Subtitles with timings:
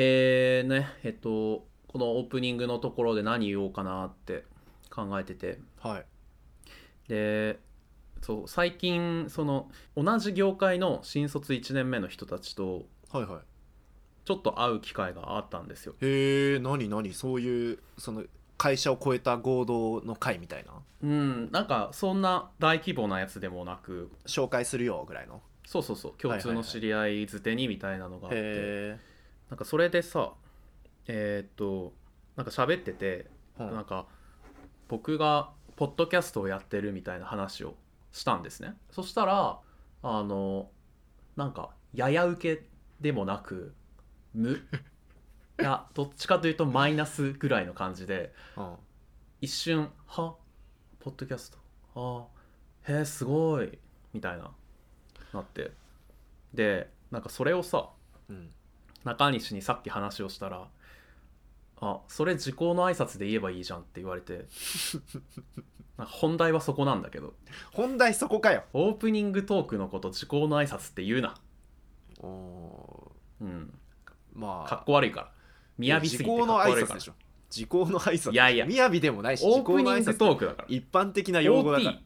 [0.00, 4.44] えー、ねえっとこのオープニングのところで何言おうかなって
[4.90, 5.58] 考えてて。
[5.80, 6.04] はい。
[7.08, 7.58] で
[8.22, 13.40] そう最近その同じ業界の新卒1年目の人たちとはいはい。
[14.24, 15.94] ちょっと会う機会があったんですよ。
[16.00, 17.12] へえ何何？
[17.12, 18.22] そういうその
[18.56, 20.74] 会社を超えた合同の会みたいな？
[21.02, 24.12] うんなんかそんな大規模なやつでもなく。
[24.26, 25.40] 紹介するよぐらいの？
[25.64, 28.98] そうそうそう共通の知り合いづてにみたいなのがあって、へ
[29.50, 30.32] なんかそれでさ
[31.06, 31.92] えーっと
[32.36, 33.26] なんか喋ってて、
[33.58, 34.06] え、なんか
[34.88, 37.74] 僕がポッドキャストをやってるみたいな話を
[38.12, 38.74] したんですね。
[38.90, 39.58] そしたら
[40.02, 40.70] あの
[41.36, 42.68] なんかやや受け
[43.00, 43.74] でもなく
[44.34, 44.50] 無
[45.60, 48.76] いやどっちかというとマイナスぐらいの感じでうん
[49.40, 50.36] 一瞬「は？
[51.00, 51.50] ポッドキャス
[51.94, 52.28] ト？
[52.86, 53.78] あへえすごい」
[54.12, 54.52] みたいな
[55.32, 55.72] なって。
[56.54, 57.90] でなんかそれをさ
[58.28, 58.52] うん
[59.08, 60.68] 中西にさっき話をしたら
[61.80, 64.46] 「あそれ時効の挨拶で言えばいいじゃん」って言われて
[65.98, 67.34] 本題はそこなんだけど。
[67.72, 68.62] 本題そこかよ。
[68.72, 71.34] オープニングトークのこと時効の挨拶って言うな。
[72.20, 73.48] おうん。
[73.48, 74.68] ーまあ。
[74.68, 75.32] かっこ悪いか
[75.78, 75.96] ら。
[75.96, 77.14] 雅すぎてかっこ時効の挨悪いから拶でしょ。
[77.50, 78.66] 時効の挨拶いやいや。
[78.88, 80.68] 雅でもないしオ時ープニングトークだから。
[80.68, 81.98] 一般的な用語だから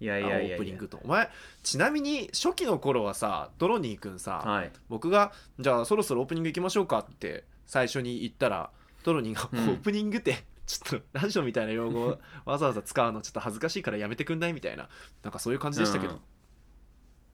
[0.00, 0.56] いやいあやいやいや。
[0.56, 0.98] オープニングと。
[1.04, 1.30] お前
[1.62, 4.72] ちなみに初期の頃はさドロニー君さ、はい。
[4.88, 8.70] 僕がじゃあそろそろオープニング行きましょうかって最初に言ったら
[9.04, 9.68] ドロニーが、うん。
[9.70, 14.52] オープニングってちょっとラジオみたいな用語を わざわざ使うのちょっと恥ずかしいからやめてくんない？
[14.52, 14.88] みたいな。
[15.22, 16.20] なんかそういう感じでしたけど、うん。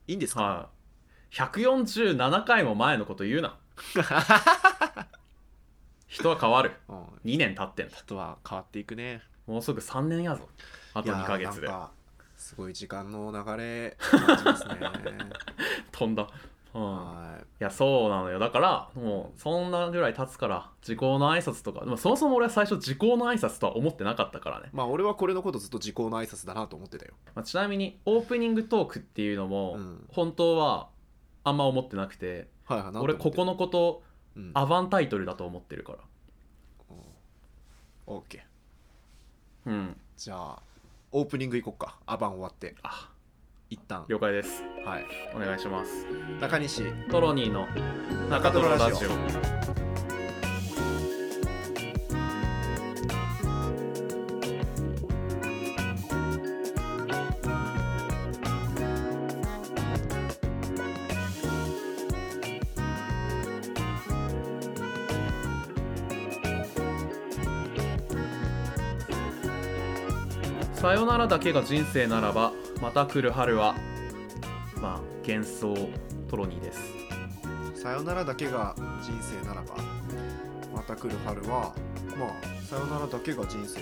[0.09, 0.71] いいんですか、は
[1.33, 1.35] い。
[1.35, 3.59] 147回も前のこと言うな。
[6.09, 6.73] 人は変わる。
[6.89, 7.05] うん。
[7.25, 7.97] 2年経ってんだ。
[7.97, 9.23] 人は変わっていくね。
[9.47, 10.49] もうすぐ3年やぞ。
[10.95, 11.69] あといやー2ヶ月で
[12.47, 14.75] すごい時間の流れ 感じますね。
[15.91, 16.29] 飛んだ。
[16.73, 16.83] うん。
[16.83, 17.65] はい。
[17.65, 18.39] やそうなのよ。
[18.39, 27.15] だからもうそんなぐらい経つから時効の挨拶とかでもそもそも俺は最初時効の挨拶とは思ってなかったからね、まあ俺はこれのことずっと時効の挨拶だなと思ってたよ。
[27.35, 30.07] まあ、ちなみにオープニングトークっていうのもうん。
[30.13, 30.89] 本当は
[31.43, 34.05] あんま思ってなくてはいはい俺ここの、のこと
[34.37, 35.99] うん、アバンタイトルだと思ってるから。
[38.07, 39.71] オーケー。
[39.71, 40.01] うん。
[40.17, 40.63] じゃあ
[41.19, 41.97] オープニング行こうか。
[42.05, 42.75] アバン終わって。
[42.83, 43.09] あ。
[43.71, 44.05] 一旦。
[44.07, 44.63] 了解です。
[44.85, 45.07] はい。
[45.35, 46.07] お願いします。
[46.43, 46.83] 中西。
[47.11, 47.67] トロニーの
[48.29, 49.86] 中トロラジオ
[70.77, 73.75] さよならだけが人生ならばまた来る春は
[74.81, 75.75] まあ幻想
[76.29, 76.81] トロニーです。
[77.75, 79.77] さよならだけが人生ならば
[80.75, 81.75] また来る春は
[82.19, 83.81] まあさよならだけが人生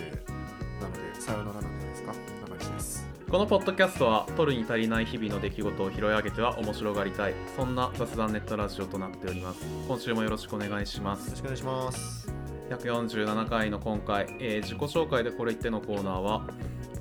[0.81, 2.12] なのでさよならなんじゃないですか？
[2.49, 3.06] 中西です。
[3.28, 7.34] このポッドキャストは取るに足りない日々の出来事を拾い上げては面白がりたい。
[7.56, 9.61] そんな雑談ネットラジオとなっております。
[9.88, 11.26] 今週もよろしくお願いします。
[11.26, 12.32] よろしくお願いします。
[12.71, 16.47] 147回の今回、えー自己紹介でこれ言ってのコーナーは、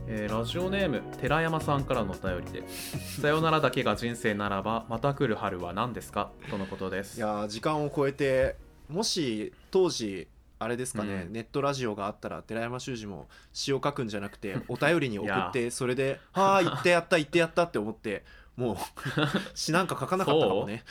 [0.08, 2.68] えーラジオネーム寺山さんからのお便りで
[3.22, 7.18] 「さよならだけが人生ならばまた来る春は何ですか?」とのことです。
[7.18, 8.56] いやー時間を超えて
[8.90, 10.28] もし当時
[10.60, 11.34] あれですかね、うん。
[11.34, 18.24] ネットラジオがあったら寺山修司も詩を書くんじゃなくて お便りに送ってそれで「はあ言ってやった言ってやった」って思って
[18.56, 18.78] もう
[19.56, 20.84] 詩なんか書かなかったかもね。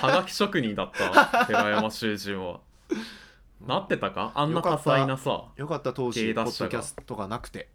[0.00, 2.60] はがき職人だった寺山修司は
[3.66, 4.32] なってたか？
[4.34, 5.44] あんな多彩なさ。
[5.56, 5.92] よかった。
[5.92, 7.68] 当時ポッドキャストがなくて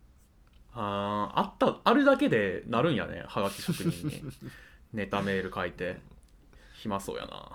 [0.74, 4.22] あーあったあるだけでなるんやねはがき職人に。
[4.94, 5.98] ネタメール書いて。
[6.76, 7.52] 暇そうやな。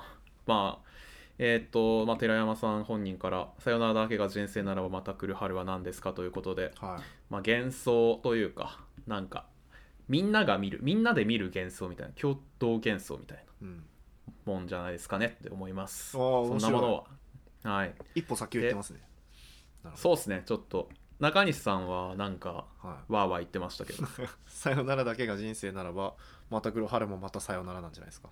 [0.47, 0.89] まあ
[1.39, 7.03] えーっと、まあ、寺山さん本人から「さよならだけが人生ならばまた来る春は何ですか?」ということで、はい。
[7.31, 9.47] まあ、幻想というかなんか
[10.09, 13.83] みんなが見るみんなで見る幻想みたいな共同幻想みたいうん、な
[14.45, 16.17] もんじゃないですかねって思います。
[16.17, 17.07] あーそんなもの
[17.63, 17.75] は。
[17.77, 17.95] はい。
[18.15, 19.01] 一歩先を言ってますね。
[19.95, 20.43] そうですね。
[20.47, 20.89] ちょっと
[21.21, 24.07] 中西さんはなんかど、はい、わーわー言ってましたけど。
[24.47, 26.15] さよならだけが人生ならば
[26.51, 28.29] また来る春もまたさよならなんじゃないですか。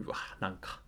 [0.00, 0.80] うわなんか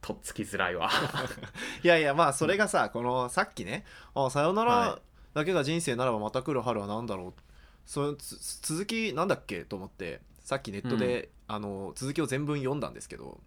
[0.00, 0.90] とっつきづらいわ。
[1.82, 3.84] いやいやまあそれがさこのさっきね
[4.14, 5.00] 「あさよなはら
[5.34, 7.40] だけが人生ならばまた来る春は何だろう」
[7.86, 9.64] そのつ続きなんだっけ？
[9.64, 13.40] と思ってさっきネットで、あの続きを全文読んだんですけど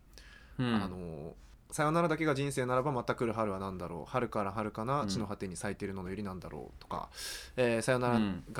[0.57, 0.75] うん。
[0.75, 1.35] あの
[1.71, 4.09] さよならだけが人生ならばまた来る春は何だろう。
[4.09, 5.07] 春から春かなうん。
[5.07, 7.09] 地の果てに咲いているののよりなんだろうとか、
[7.57, 8.19] えーさよなら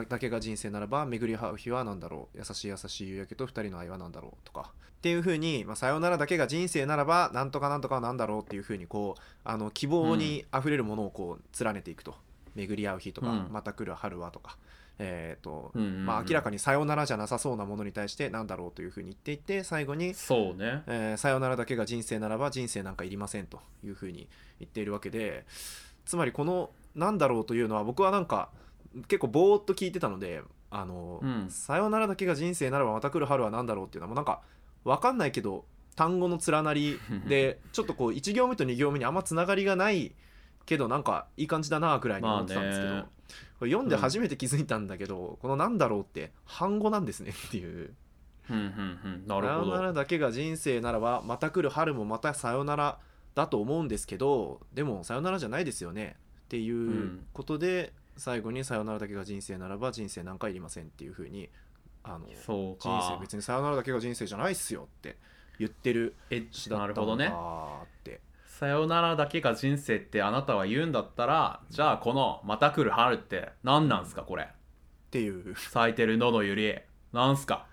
[0.10, 2.38] だけが人生ならば巡り合う日は何だろう。
[2.38, 4.72] 優しい優しい夕焼けと二人の愛は何だろうとか。
[5.00, 12.16] っていうふうに、まあ、さよならだけが人生ならばなんとかなんとかはなんだろうっていうふうにこうあの希望にあふれるものをこう連ねていくと。
[12.56, 13.48] 巡り合う日とか、うん。
[13.52, 14.58] また来る春はとか
[15.00, 16.06] えーとうんうんうん。
[16.06, 20.84] まあ、明らかにさよならじゃなさそうなものに対してなんだろうというふうに言っていって最後に、そうね。
[20.88, 24.30] えーさよならだけが人生ならば人生なんかいりませんというふうに
[24.60, 25.46] 言っているわけで
[26.06, 28.50] つまりこの「なんだろう」というのは僕はなんか
[29.08, 31.50] 結構ぼーっと聞いてたのであの、うん。
[31.50, 34.42] さよならだけが人生ならばまた来る春は何だろうっていうのはもうなんか
[34.84, 35.66] 分かんないけど
[35.96, 40.14] 単語の連なりで ちょっとこう1行目と2行目にあんまつながりがない
[40.66, 43.10] けどなんかいい感じだなぐらいに思ってたんですけど、まあね
[43.60, 47.94] これ読んで初めて気づいたんだけど、この「なんだろう」って反語なんですねっていう。
[48.50, 49.28] うんうんうん。
[49.28, 53.00] なさるほよならどだけが人生ならばまた来る春もまたさよなら
[53.36, 56.16] だと思うんですけどでもさよならじゃないですよね
[56.46, 61.50] っていううんことで、最後にさよならだけが人生ならば人生なんかいりませんっていうふうに
[62.04, 65.18] あのそう人生か別にさよならだけが人生じゃないっすよって
[65.60, 68.22] 言ってるえ詩だなったのかるほどねって、
[68.60, 74.44] さよならだけが人生ってあなたは言うんだったらじゃあこのまた来る春って何なんすかこれ？
[74.44, 74.48] っ
[75.12, 75.56] ていう。
[75.56, 76.76] 咲いてる野のゆり
[77.14, 77.68] なんすか？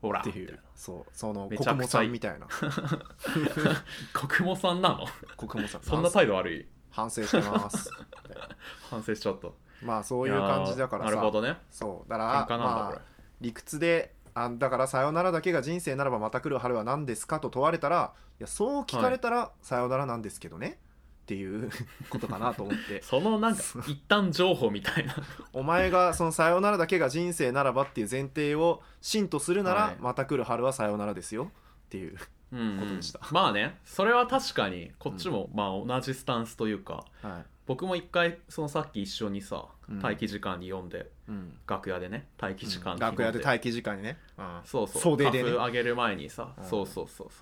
[0.00, 0.18] ほら。
[0.20, 0.58] っていう。
[0.74, 1.10] そう。
[1.16, 2.48] そのめちゃくちゃ国母さんみたいな。
[4.12, 5.06] 国母さんなの？
[5.36, 5.82] 国母さん。
[5.82, 6.66] そんな態度悪い？
[6.90, 7.88] 反省してます。
[8.90, 9.46] 反省しちゃった
[9.80, 11.10] まあそういう感じだからさ。
[11.10, 11.56] なるほどね。
[11.70, 12.10] そう。
[12.10, 13.00] だ喧からまあ
[13.40, 20.78] 理屈であだから「さよならだけが人生ならばまた来る春は何ですか?」と問われたらいやそう聞かれたら「さよならなんですけどね」
[21.22, 21.70] っていう
[22.10, 23.00] ことかなと思って。
[23.04, 25.14] そのなんか一旦情報みたいな。
[25.52, 29.96] お前がその「さよならだけが人生ならば」っていう前提を真とするなら、はい。
[30.00, 31.44] また来る春はさよならですよ。
[31.44, 32.16] っていう
[32.52, 33.20] うんことでした。
[33.30, 37.04] まあねそれは確かにこっちもまあ同じスタンスというか。
[37.22, 39.98] はい、僕も一回そのさっき一緒にさうん。
[40.00, 41.56] 待機時間に読んでうん。
[41.66, 45.02] 楽屋でね待機時間に楽屋で待待機時間にね、うんそうそう。
[45.02, 45.50] 袖でね。
[45.50, 46.64] カフあげる前にさ、うん。
[46.64, 47.34] そうそうそうそ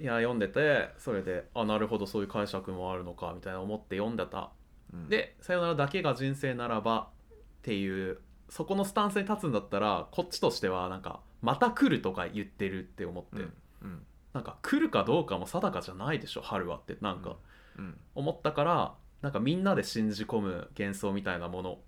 [0.00, 0.02] う。
[0.02, 4.50] いや読んでてそれであなるほどそういう解釈もあるのかみたいな思って読んでた。
[4.92, 5.08] うん。
[5.08, 8.18] で「さよならだけが人生ならば」っていう
[8.48, 13.52] そこのスタンスに立つんだったらこっちとしてはなんか「また来る」とか言ってるって思って、うん。
[13.82, 14.06] うん。
[14.32, 17.36] なんか来るかどうかも定かじゃないでしょ春はってなんか。
[17.78, 17.98] うん。
[18.14, 21.78] 思ったからなんかみんなで信じ込む幻想みたいなもの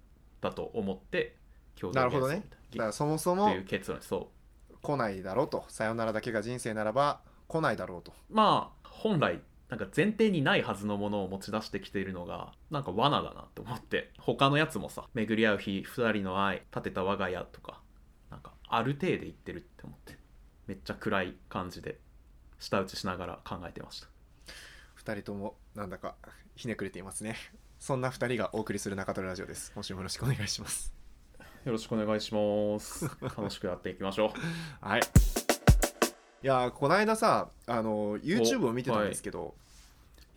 [0.40, 1.36] だと思って
[1.78, 2.36] 共同なるほどね。
[2.36, 2.66] 幻想みたいな。
[2.70, 4.00] だからそもそもっていう結論。
[4.00, 4.30] そ
[4.80, 5.66] 来ないだろうと。
[5.68, 8.12] さよならだけが人生ならば来ないだろうと。
[8.30, 14.12] うまあ本来なんか前提にないはずのものを持ち出してきているのがなんか罠だなって思って。
[14.18, 17.82] 他のやつもさ巡り合う日二人の愛立てた我が家とか
[18.30, 20.16] なんかある程度言ってるって思って。
[20.66, 22.00] めっちゃ暗い感じで
[22.58, 24.08] 舌打ちしながら考えてました。
[25.04, 26.14] 2人ともなんだか
[26.55, 27.37] ひねくれていますね。
[27.78, 29.73] そんな2人がお送りする中トロラジオです。
[29.75, 30.94] 今週もよろしくお願いします。
[31.67, 33.05] よろしくお願いします。
[33.20, 34.40] 楽しくやっていきましょう。
[34.81, 35.00] はい。
[35.00, 39.55] いやーこの間さあの YouTube を見てたんですけど、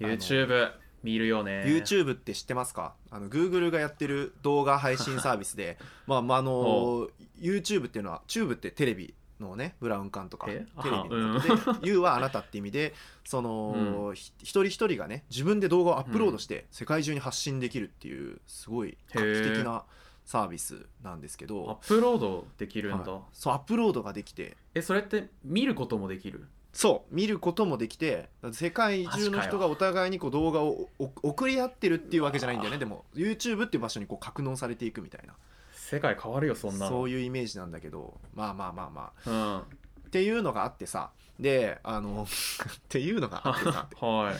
[0.01, 1.63] あの YouTube 見るよね。
[1.65, 2.95] YouTube って知ってますか？
[3.09, 7.07] あの Google がやってる動画配信サービスで まあまああの
[7.39, 11.39] YouTube っていうのはチューブってテレビのねブラウン管とかテレえビの。
[11.39, 12.93] ことで「You はあなた」って意味で
[13.25, 19.83] その、ひ一人一人がね自分で動画をアップロードして世界中に発信できるっていうすごい画期的な
[20.25, 23.21] サービスなんですけアッど、プロードできるんだ、はい。
[23.33, 24.57] そうアップロードができて。
[24.75, 26.47] えそれって見ることもできる？
[26.71, 32.77] そう見ることもできて世界中の人がお互いにこう動画をお送り合ってるっていうわけじゃないんだよね。
[32.77, 35.33] でも YouTube っていう場所にこう格納されていくみたいな
[35.89, 36.91] 世界変わるよそんなの。
[36.91, 38.19] そういうイメージなんだけど。
[38.35, 39.29] まあまあまあまあ。
[39.29, 39.59] うん。
[39.61, 39.63] っ
[40.11, 41.09] ていうのがあってさ。
[41.39, 43.87] であの っていうのがあってさ。
[44.05, 44.35] はい。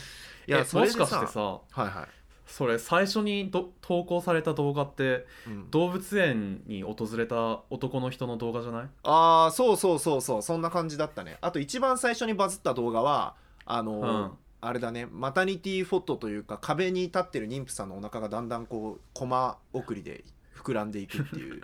[0.50, 2.08] いやえもしそれでさかしてさはいはい、
[2.46, 8.90] それ最初にど投稿された動画ってうん、動物園に訪れた男の人の動画じゃない？
[9.04, 10.42] ああそうそうそうそう。
[10.42, 11.38] そんな感じだったね。
[11.42, 14.32] あと一番最初にバズった動画はあの、うん。
[14.62, 15.08] あれだね。
[15.10, 20.26] マタニティフォトというか壁に立ってる妊婦さんのお腹がだんだんこうコマ送りで
[20.60, 21.62] 膨らんでいくっていう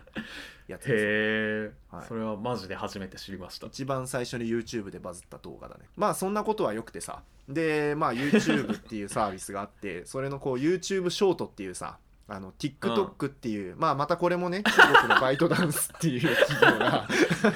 [0.67, 0.93] やつです。
[0.93, 2.05] へえ、はい。
[2.07, 3.67] それはマジで初めて知りました。
[3.67, 5.85] 一番最初に YouTube でバズった動画だね。
[5.95, 7.21] まあそんなことはよくてさ。
[7.47, 14.71] でまあ YouTube っていうサービスがあって それのこう YouTube ショートっていうさあの TikTok っていう、まあまたこれもね中
[15.01, 17.07] 国のバイトダンスっていう企業が。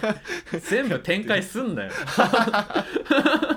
[0.62, 1.92] 全部展開すんなよ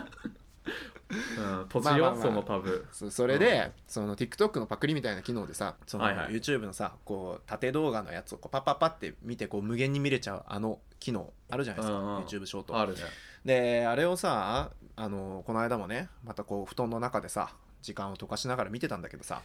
[1.13, 2.11] うん閉じよ、まあまあ。
[2.13, 2.87] まあそのタブ。
[2.93, 6.33] そそれで、その TikTok のパクリみたいな機能でさそのはいはい。
[6.33, 12.79] YouTube のさこう縦動画のやつをこうパッパッパって見てこう無限に見れちゃうあの機能あるじゃないですか、うんうん YouTube ショート。
[12.79, 13.01] あるね。
[13.45, 19.43] であれをさあのこの間もねまたこう布団の中でさ時間を溶かしながら見てたんだけどさ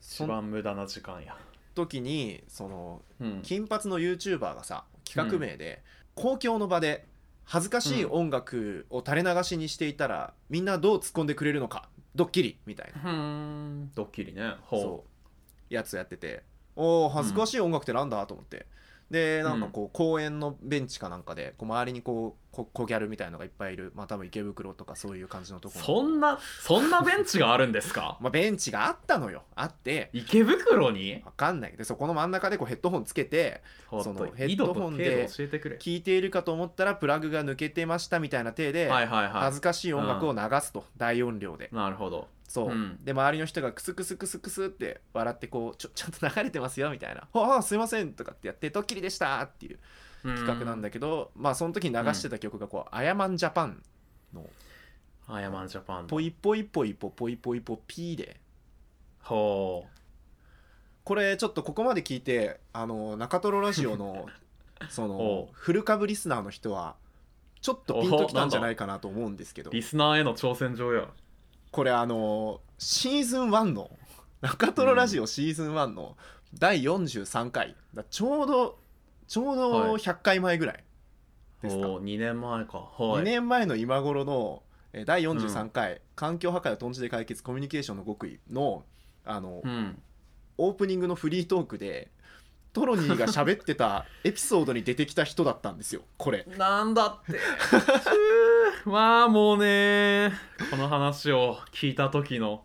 [0.00, 1.36] そ一の番無駄な時間や。
[1.74, 3.42] 時にそのうん。
[3.42, 5.82] 金髪の YouTuber がさ企画名で、
[6.14, 7.06] 公共の場で
[7.46, 13.02] 恥ずかしい音楽を垂れ流しにしていたら、みんなどう突っ込んでくれるのかドッキリみたいな。
[13.94, 14.56] ドッキリね。
[14.62, 14.80] ほう。
[14.80, 15.04] そ
[15.70, 15.74] う。
[15.74, 16.42] やつやってて。
[16.74, 18.26] おお恥ずかしい音楽ってなんだ？
[18.26, 18.66] と思って
[19.10, 25.84] でなんかこう公園のベンチかなんかでこう周りにこうこ小ギャルみたいのがいっぱいいるまあ多分池袋とかそういう感じのところ。
[25.84, 28.18] そんなそんなベンチがあるんですか？
[28.22, 29.44] まあ、ベンチがあったのよ。
[29.54, 30.10] あって。
[30.12, 31.22] 池袋に？
[31.24, 31.76] わかんない。
[31.76, 41.68] でそこの真ん中でこうヘッドホンつけてそのとヘッドホンで聞いているかと思ったらプラグが抜けてましたみたいな体で、恥ずかしい音楽を流すと、大音量で。
[41.72, 43.04] いなるほどそう、うん。
[43.04, 49.78] で周りの人がクスクスクスクスって笑ってこうちょちゃんと流れてますよみたいな「ああすいません」とかってやって「ドッキリでした」っていう
[50.22, 50.80] 企画なん。
[50.80, 53.82] だけど、まあその時に流してた曲がこう「アヤマンジャパン」
[54.32, 54.48] の
[55.28, 58.40] アヤマンジャパン「ポイポイポイポポイポイポピー」で
[59.20, 59.86] ほ
[61.04, 64.26] これちょっとここまで聞いてあの中トロラジオの
[64.88, 66.96] そおのフル株リスナーの人は
[67.60, 71.08] ちょっとピンときたんじゃないかなと思うんですけどうリスナーへの挑戦状や
[71.70, 73.90] これあのシーズン1の
[74.40, 76.16] 中トロラジオシーズン1の
[76.54, 77.76] 第43回。
[77.94, 78.78] だちょうど
[79.26, 79.90] ちょうどはい。
[79.94, 80.84] 100回前ぐらい
[81.62, 82.78] ですか、お2年前か。
[82.78, 83.22] はい。
[83.22, 88.84] 2年前の今頃のえー第43回、環境破壊をとんちで解決コミュニケーションの極意の
[89.24, 90.02] あの、うん。
[90.58, 92.10] オープニングのフリートークで
[92.76, 96.02] トロニーが喋ってたエピソードに出てきた人だったんですよ。
[96.18, 96.44] これ。
[96.58, 97.40] なんだって。
[98.84, 100.30] まあもうね。
[100.70, 102.64] この話を聞いた時の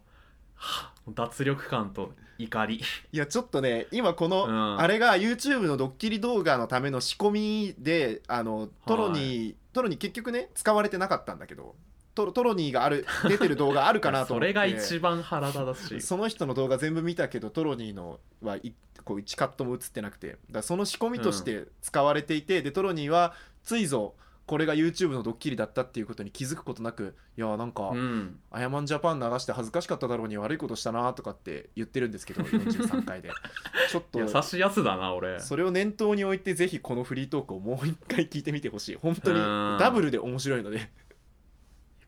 [0.56, 2.82] は脱力感と怒り。
[3.14, 4.80] いやちょっとね今この、うん。
[4.82, 11.74] あれが YouTube のドッキリ動画のための仕込みであのトロニー、トロニー結局ね使われてなかったんだけど
[12.14, 14.48] トロトロニーがある出てる動画あるかなとそ思って。
[14.48, 16.02] れが一番腹立たしい。
[16.02, 20.38] その人の動画全部見たけどトロニーのはいこう1カットも映ってなくて。
[20.50, 24.16] だその仕込みとして使われていて、でトロニーはついぞ
[24.52, 28.40] これが YouTube のドッキリだったっていうことに気づくことなくいやなんか、うん。
[28.52, 33.30] アヤマンジャパン流して恥ずかしかっただろうに悪いことしたなとかって言ってるんですけど43回で。
[33.90, 35.40] ちょっと優しいやつだな俺。
[35.40, 38.96] それを念頭に置いてぜひこのフリートークをもう一回聞いてみてほしい。
[38.96, 39.78] 本当にうん。
[39.80, 40.92] ダブルで面白いので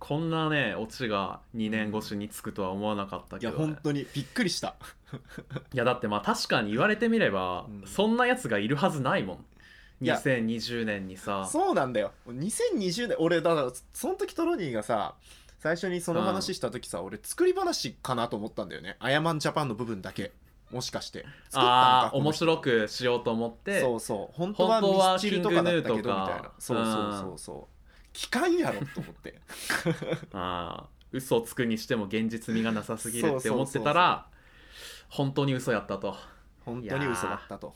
[0.03, 4.05] こんなねオチが2年越しにつくとは思わなかったいやけど、ね、本当に。
[4.13, 4.75] びっくりした。
[5.73, 7.87] いやだってまあ確かに言われてみれば、うん。
[7.87, 9.45] そんなやつがいるはずないもん。
[10.01, 10.17] いや。
[10.17, 11.47] 2020年にさ。
[11.49, 12.11] そうなんだよ。
[12.27, 15.15] 2020年俺だからその時トロニーがさ
[15.59, 18.97] 最初にその話した時さ、俺作り話かなと思ったんだよね。
[18.99, 20.33] アヤマンジャパンの部分だけ。
[20.69, 21.19] もしかして。
[21.19, 23.79] 作ったのああか面白くしようと思って。
[23.79, 24.37] そうそう。
[24.37, 26.51] 本当はミスチルとかだったけどみたいな。
[26.59, 27.72] そうそうそうそう
[28.13, 29.41] 機関やろと思って。
[30.33, 34.27] ああ嘘をつくにしても現実味がなさすぎるって思ってたら
[35.09, 36.15] 本当に嘘やったと。
[36.65, 37.75] 本当に嘘だったと、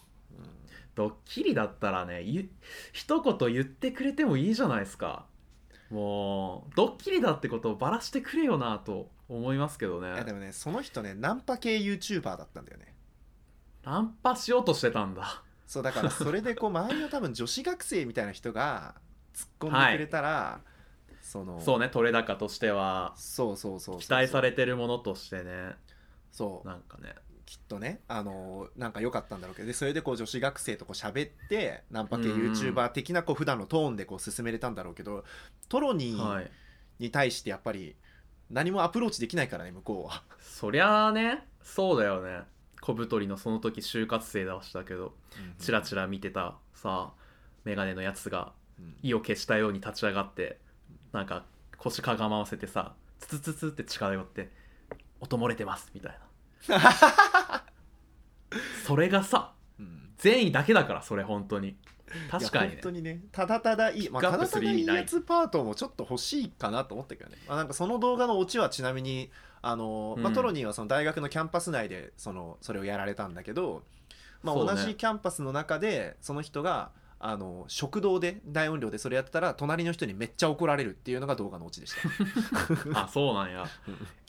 [0.96, 2.50] ドッキリだったらねゆ
[2.94, 5.26] 一言言ってくれてもいいじゃないですか。
[5.90, 10.14] もうドッキリだってことをバラしてくれよなと思いますけどね。
[10.14, 12.96] いやでもねその人ねナンパ系 YouTuber だったんだよね。
[13.84, 15.44] ナンパしようとしてたんだ。
[15.66, 18.96] そうだからそれでこう周りの多分女子学生みたいな人が
[19.38, 20.62] 突っ込んでくれたら、
[21.22, 23.14] そのそうね取れ高としては。
[23.16, 25.76] そうそうそう期待されてるものとしてね。
[26.32, 26.68] そう。
[26.68, 27.14] なんかね。
[27.46, 29.68] きっとねあのなんか良かったんだろうけど。
[29.68, 35.24] でそれでこう女子学生とこう喋ってナンパ系 YouTuber 的なこう普段のトーンでこう進めれたんだろうけど
[35.70, 36.52] トロニーはい。
[37.00, 37.96] に対してやっぱり
[38.50, 40.24] 何もアプローチできないからね向こうは。
[40.42, 41.46] そりゃあね。
[41.62, 42.42] そうだよね。
[42.82, 45.14] 小太りのその時就活生だしたけど。
[45.60, 47.14] チラチラ見てたさ
[47.64, 48.54] メガネのやつが。
[48.62, 48.67] うん
[49.02, 50.60] 意を消したように立ち上がって
[51.12, 51.46] なんか
[51.78, 54.52] 腰かがまわせてさツツツツって近寄って
[55.20, 56.20] 「音漏れてます」みたい
[56.68, 56.78] な。
[58.86, 60.14] それがさうん。
[60.18, 61.78] 善意だけだからそれ本当に。
[62.32, 62.74] 確かにね。
[62.76, 63.24] 本当にね。
[63.32, 69.30] ただただいい、まあ、ただただいいやつパートもちょっと欲しいかなと思ったけどね、まあ、なんかその動画のオチはちなみに
[69.62, 73.84] あの、まあ、うんトロニーはその大学のキャンパス内でそのそれをやられたんだけど、
[74.42, 81.94] まあ、同じキャンパスの中でその人があの食堂で大音量でそれやってたら隣の人にめっちゃ怒られるっていうのが動画のオチでし
[82.94, 82.94] た。
[83.04, 83.66] あそうなんや。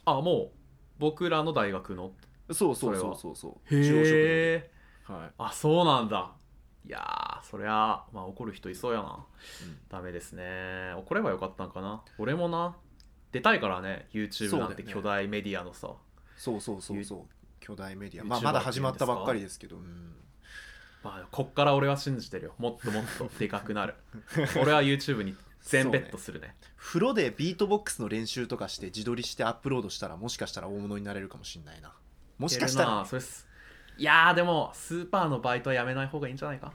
[0.04, 0.50] あもう
[0.98, 2.12] 僕らの大学の
[2.50, 3.36] そうそうそうそう。
[3.36, 4.70] そうへえ
[5.04, 5.32] はい。
[5.38, 6.32] あそうなんだ。
[6.86, 9.26] いやーそりゃまあ怒る人いそうやな。
[9.62, 9.78] うん。
[9.88, 10.94] ダメですね。
[10.96, 12.02] 怒ればよかったんかな。
[12.16, 12.76] 俺もな
[13.32, 15.92] 出たいからね YouTube なんて巨大メディアのさ、
[16.36, 17.18] そうそうそうそう。
[17.60, 20.14] 巨大メディア、まあ、まだ始まったばっかりですけど、うん
[21.02, 22.54] まあ、こっから俺は信じてるよ。
[22.58, 23.94] もっともっとでかくなる。
[24.60, 26.54] 俺は YouTube に全ベットするね。
[26.76, 31.92] 風呂でビートボックスの練習とかして自撮りしてアップロードしたらもしかしたら大物になれるかもしれないな。
[32.38, 32.96] もしかしたら。
[32.96, 33.04] な。
[33.04, 33.46] それす。
[33.96, 36.72] いやーでもスーパーのバイトはやめない方がいいんじゃないか。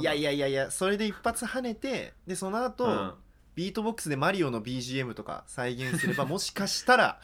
[0.00, 3.14] いやいやいやいやそれで一発跳ねてでその後、うん。
[3.54, 7.20] ビートボックスでマリオの BGM とか再現すれば もしかしたら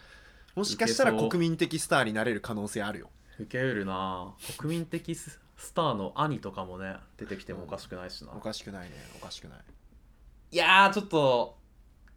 [0.55, 3.11] もしかしたら国民的スターになれる可能性あるよ。
[3.39, 4.35] 受けうるな。
[4.59, 5.15] 国民的
[5.63, 8.97] ススターの兄とかもね出てきてもおかしくないしな、おかしくないね。
[9.17, 9.59] おかしくない。
[10.51, 11.57] いやーちょっと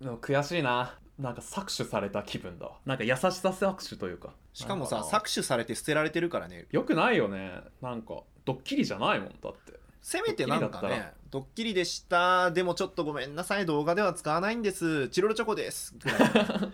[0.02, 0.98] でも悔しいな。
[1.20, 2.74] なんか搾取された気分だわ。
[2.86, 4.34] なんか優しさ搾取というか。
[4.54, 6.66] しかもさなんかな搾取されて捨てられてるからね。
[6.72, 7.62] よくないよね。
[7.82, 9.80] なんかドッキリじゃないもんだって。
[10.02, 12.52] せめてなんかドッキリだったねドッキリでした。
[12.52, 15.08] でもちょっとごめんなさい動画では使わないんです。
[15.10, 15.96] チロルチョコです。
[15.98, 16.20] ぐらい。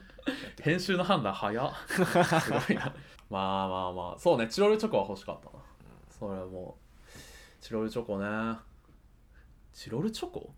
[0.64, 1.74] 編集の判断早っ。
[1.88, 2.94] すごいな。
[3.30, 4.20] まあまあまあ。
[4.20, 5.61] そうねチロルチョコは欲しかったな、
[6.22, 8.60] それはもうチロルチョコね。
[9.74, 10.54] チロルチョコ？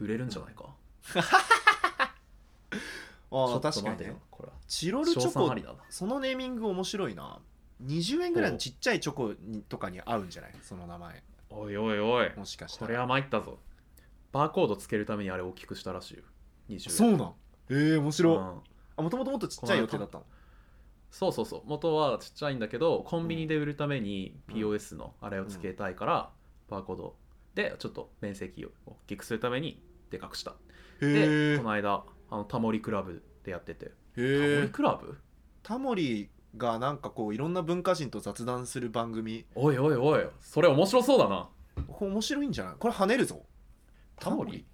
[0.00, 0.74] 売れるんじゃないか、
[3.30, 4.16] ああ確かにね。
[4.32, 4.54] これは。
[4.66, 5.54] チロルチョコ
[5.90, 7.38] そのネーミング面白いな。
[7.84, 10.54] 20円ぐらいのちっちゃいチョコにとかに合うんじゃない？
[10.60, 11.22] その名前。
[11.50, 12.36] おいおいおい。
[12.36, 12.86] もしかしたら。
[12.88, 13.60] これは参ったぞ。
[14.32, 16.24] バーコードつけるためにあれ大きくしたらしいよ。
[16.68, 17.34] 20そうなん？
[17.68, 18.34] えー、面白。
[18.34, 18.60] い、うん。
[18.96, 20.24] あもともともっとちっちゃい予定だったの
[21.10, 21.62] そうそうそう。
[21.66, 24.54] 元はちっちゃいんだけどコンビニで売るためにうん。
[24.54, 26.30] POS のあれをつけたいから、
[26.68, 27.16] バーコード
[27.54, 30.54] でちょっと面積を大きくするためにでかくした。
[31.00, 33.92] でこの間あのタモリクラブでやってて。
[34.14, 35.18] タモリクラブ？
[35.62, 39.44] タモリがなんかこういろんな文化人と雑談する番組。
[39.54, 40.26] おいおいおい。
[40.40, 41.48] それ面白そうだな。
[41.88, 42.74] 面白いんじゃない？
[42.78, 43.42] これ跳ねるぞ。
[44.18, 44.64] タモリ？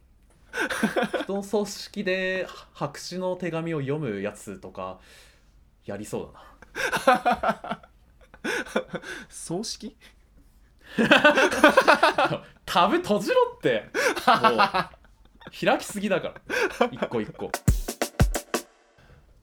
[1.25, 5.01] 人の葬式で白紙の手紙を読むやつとか
[5.87, 7.83] やりそうだな。
[9.29, 9.97] 葬式？
[12.67, 13.91] タブ閉じろって。
[14.43, 14.59] もう
[15.65, 16.35] 開きすぎだか
[16.81, 16.87] ら。
[16.91, 17.51] 一個一個。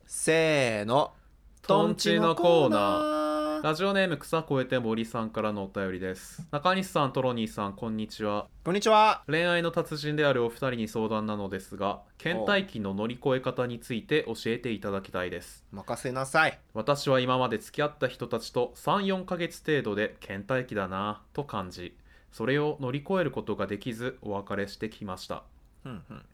[0.06, 1.14] せーの。
[1.62, 3.23] トンチのコーナー
[3.64, 6.46] ラジオネーム草越えて森さんからのお便りです。
[6.52, 8.50] 中西さんトロニーさんこんにちは。
[8.66, 9.24] こんにちは。
[9.26, 15.64] 恋愛の達人であるお二人に相談なのですが倦怠期の乗り越え方について教えていただきたいです。
[15.72, 16.60] 任せなさい。
[16.74, 21.96] 私は今まで付き合った人たちと34ヶ月程度で倦怠期だなぁと感じ
[22.34, 25.44] それを乗り越えることができずお別れしてきました。
[25.86, 26.26] うんうん。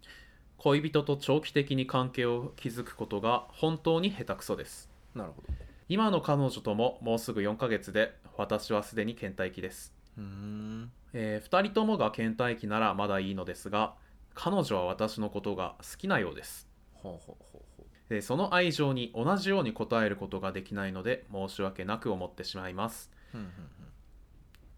[0.58, 4.90] 恋人と長期的に関係を築くことが本当に下手くそです。
[5.14, 10.92] なるほど今の彼女とももうすぐ4ヶ月で私はすでに倦怠期です、うーん。
[11.14, 13.96] え2人ともが倦怠期ならまだいいのですが
[14.36, 16.70] 彼女は私のことが好きなようです。
[16.94, 23.12] ほうほうほうほでその愛情に同じように応えることができないので申し訳なく思ってしまいます。
[23.34, 23.50] ううんうん。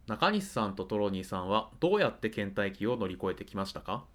[0.07, 4.05] 中西さんとトロニーさんはどうやって倦怠期を乗り越えてきましたか？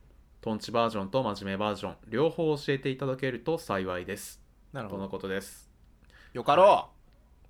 [0.41, 4.41] トンチバージョンと真面目バージョン両方教えていただけると幸いです。
[4.73, 5.09] とのなるほど。
[5.09, 5.76] ことです
[6.33, 6.91] よかろ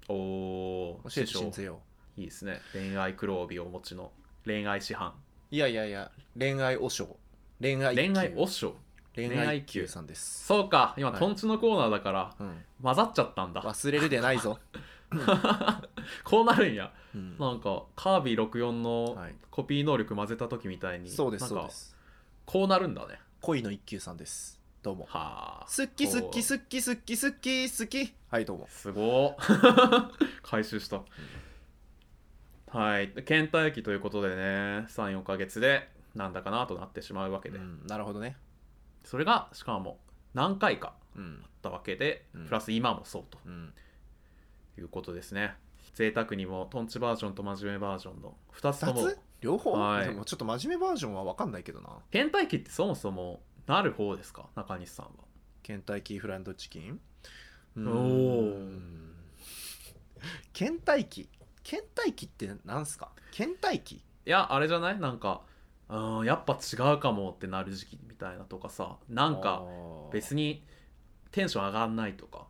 [0.09, 1.81] おおう教えて信ぜよ
[2.17, 2.61] いいですね。
[2.73, 4.13] 恋愛黒帯をお持ちの
[4.45, 7.17] 恋愛師範ういやいやいや恋愛和尚。
[7.61, 8.77] 恋愛恋愛級おっしょ
[9.15, 9.87] 恋恋愛級。
[9.87, 10.47] さんです。
[10.47, 10.95] そうか。
[10.97, 11.19] 今、はい。
[11.21, 12.63] トンチのコーナーだからうん。
[12.83, 13.63] 混ざっちゃったんだ。
[13.63, 14.59] 忘れるでないぞ。
[16.25, 16.93] こうなるんや。
[17.15, 17.39] うん。
[17.39, 19.35] なんかカービィ64のはい。
[19.51, 21.97] コピー能力混ぜた時みたいにそうですそうです。
[22.45, 23.21] こうなるんだね。
[23.41, 24.56] 恋の一休さんです
[24.87, 25.05] どうも。
[25.09, 25.67] はあ。
[25.67, 28.69] 好き好き好き好き好き好きはいどうも。
[28.69, 29.37] すごっ。
[30.45, 31.03] 回収した、
[32.69, 33.09] はい。
[33.25, 38.37] 倦怠期ということでね34ヶ月でなんだかなとなってしまうわけで、うんなるほどね。
[39.03, 39.99] それがしかも
[40.35, 41.41] 何回かうん。
[41.43, 42.47] あったわけで、うん。
[42.47, 43.75] プラス今もそううん。
[44.77, 45.57] ということですね。
[45.95, 49.01] 贅沢にもトンチバージョンと真面目バージョンの2つとも。
[49.03, 49.19] 2つ？
[49.41, 50.07] 両方、はい。
[50.07, 51.91] でもちょっと真面目バージョンは分かんないけどな。
[52.13, 54.47] 倦怠期ってそもそもなる方ですか？
[54.55, 55.13] 中西さんは。
[55.63, 57.01] ケンタッキーフライドチキン？
[57.77, 59.13] おうーん。
[60.53, 61.23] ケンタッキ？
[61.23, 61.29] ー
[61.63, 63.11] ケンタッキーってなんすか？
[63.33, 63.97] ケンタッキ？
[63.97, 65.01] いやあれじゃない？
[65.01, 65.43] なんか
[65.89, 68.97] うんやっぱ違うかもってなる時期みたいなとかさ。
[69.09, 69.65] なーんか
[70.13, 70.65] 別に
[71.33, 72.47] テンション上がんないとか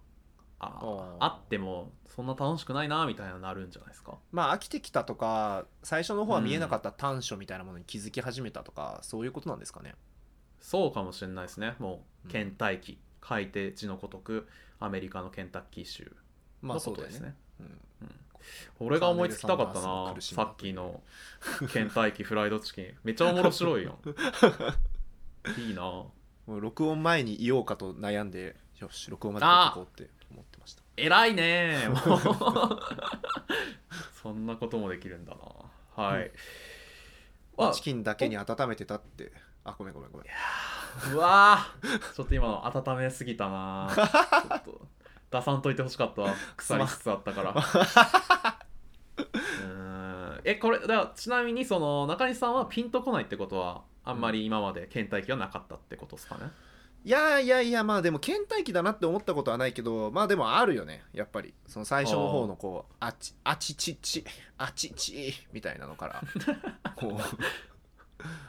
[0.59, 4.19] ああってもそんな楽しくないなみたいなのなるんじゃないですか？
[4.33, 9.95] まあ飽きてきたとか最初の方は見えなかった短所みたいなものに気づき始めたとか、そういうことなんですかね？
[10.61, 11.75] そうかもしれないですね。
[11.79, 12.31] もううん。
[12.31, 14.49] 倦怠期書いて字のごとく
[14.81, 16.15] アメリカのケンタッキー州
[16.63, 17.81] まのことですね、うん。
[18.81, 20.15] 俺が思いつきたかったな。
[20.21, 21.01] さっきの
[21.73, 22.95] 倦怠期フライドチキン。
[23.05, 23.99] めっちゃ面白いよ
[25.59, 25.83] いいな。
[25.83, 26.13] も
[26.49, 30.83] う録音前に言おうかと悩んでよし録音まで撮こうって思ってました。
[30.97, 32.21] 偉いねもう
[34.23, 35.35] そんなこともできるんだ
[35.97, 36.05] な。
[36.05, 36.31] はい、
[37.57, 39.33] あチキンだけに温めてたって
[39.69, 41.15] あごめんごめんごめん。
[41.15, 41.99] うわー。
[42.15, 44.81] ちょっと今の温めすぎたな ちょっと
[45.31, 46.35] 出さんといてほしかったわ。
[46.57, 47.51] 腐りつつあったから。
[49.19, 50.41] うーん。
[50.45, 56.51] えこれだからちなみにその中西さんはピンとこないってことはあんまり今まで倦怠期はなかったってことですかね？
[57.05, 61.05] いやいやいやまあでも倦怠期だなって思ったことはないけどまあでもあるよね。
[61.13, 61.55] やっぱり。
[61.67, 64.25] その最初の方のこうあちあちちち
[64.59, 66.23] あちちみたいなのから
[66.97, 67.19] こ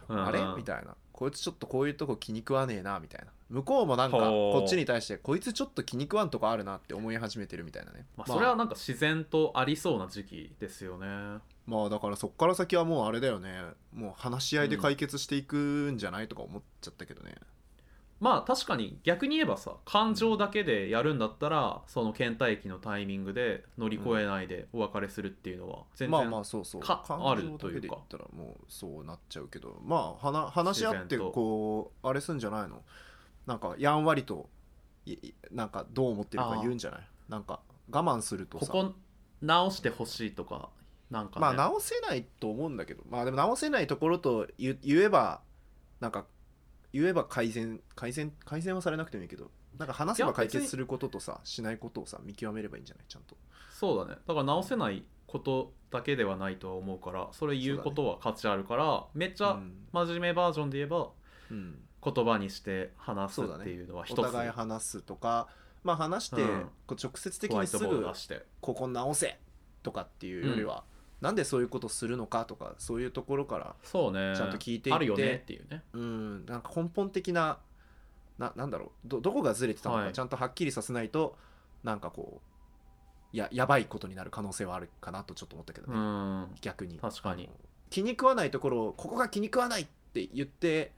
[0.09, 0.13] う。
[0.13, 0.39] あれ？
[0.55, 3.31] みいたいなこいつちょっとこういうとこ気に食わねえなみたいな。
[3.49, 8.05] 向こうもなんかこっちに対してこいつちょっと気に食わんとこあるなって思い始めてるみたいなね。
[8.15, 11.07] まあ、それはなんか自然とありそうな時期ですよね。
[11.65, 13.63] まあだからそっから先はもうあれだよね。
[13.91, 17.33] もう話し合いで解決していくんじゃないとか思っちゃったけどね、
[18.19, 26.81] まあ確かに逆に言えばさ感情だけでやるんだったらその倦怠期のタイミングで乗り越えないでお別れするっていうのは全然、まあまあそうそう。
[26.81, 27.99] かあるというか。
[28.09, 32.81] たらもうそうなっちゃうけどまあ話話し合ってこうあれすんじゃないの？
[33.45, 34.49] なんかやんわりと
[35.51, 37.01] なんかどう思ってるか言うんじゃない？
[37.29, 37.59] なんか
[37.91, 38.71] 我慢するとさ。
[38.71, 38.93] ここ
[39.41, 40.69] 直してほしいとか
[41.11, 43.03] なんか、ね、まあ直せないと思うんだけど。
[43.07, 45.41] まあでも直せないところと言言えば
[45.99, 46.25] なんか
[46.93, 53.05] 言えば改善改善改善はされなくてもいいけどなんか話せば解決することとさしないことをさ見極めればいいんじゃない？
[53.07, 53.35] ちゃんと。
[53.71, 54.19] そうだね。
[54.25, 61.09] だから直せないことだけではないとは思うからそれ言うことは価値あるから、めっちゃうん真面目バージョンで言えば
[61.51, 65.47] うん言葉にして話すっていうのはお一つ、互い話すとか
[65.83, 66.69] まあ話してうん。
[66.87, 68.05] こう直接的にすぐ
[68.61, 69.37] ここ直せ
[69.83, 70.83] とかっていうよりは、
[71.21, 74.33] なんでそういうことするのかとかそういうところからそうね。
[74.35, 75.83] ちゃんと聞いていってあるよねっていうね。
[75.93, 77.57] うんなんか根本的な
[78.37, 80.07] ななんだろうどどこがずれてたのはい。
[80.07, 81.35] かちゃんとはっきりさせないと、
[81.83, 82.41] なんかこ
[83.33, 86.55] うややばいことになる可能性はあるかなとちょっと思ったけどうね、ん。
[86.61, 86.99] 逆に。
[86.99, 87.49] 確かに。
[87.89, 90.91] 気に食わないところをここが気に食わないって言って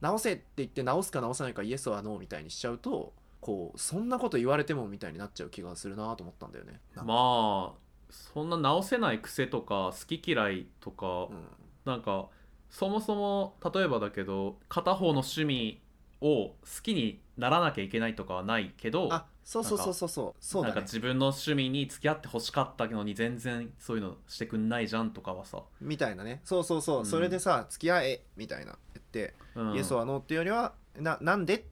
[0.00, 6.80] 直せって言って直すか直さないかイエスはノーみたいにしちゃうとこうそんなこと言われてもみたいになっちゃう気がするなと思ったんだよね。
[6.94, 7.12] なんか。
[7.12, 11.46] まあそんな直せない癖とか好き嫌いとか、うん。
[11.84, 12.28] なんか
[12.68, 15.80] そもそも例えばだけど片方の趣味
[16.20, 20.44] を好きにならなきゃいけないとかはないけどあそうそうそうそうそう。
[20.44, 26.40] そうなんか自分の趣味に付き合ってほしかったのに全然そういうのしてくんないじゃんとかはさ、みたいなね。
[26.44, 27.06] そうそうそう、うん。
[27.06, 28.78] それでさ付き合えみたいな。
[28.94, 31.62] 言って、うん、イエスはノーっていうよりはななんでっ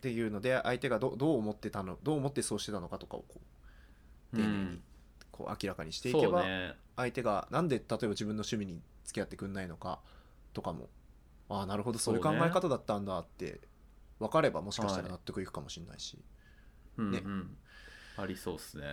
[0.00, 3.40] ていうので相手がどどう思ってたのどう思ってそうしてたのかとかをこ
[4.32, 4.80] う丁寧に
[5.40, 6.44] こう明らかにしていけば、
[6.96, 10.00] 相手がなんで例えば自分の趣味に付き合ってくんないのか
[10.52, 10.90] とかも
[11.48, 13.60] ああなるほどそういう考え方だったんだって
[14.18, 15.12] 分かればもしかしたらはい。
[15.12, 16.22] 納得いくかもしれないし、ね
[16.98, 17.56] うんうん、
[18.18, 18.84] ありそうっすね。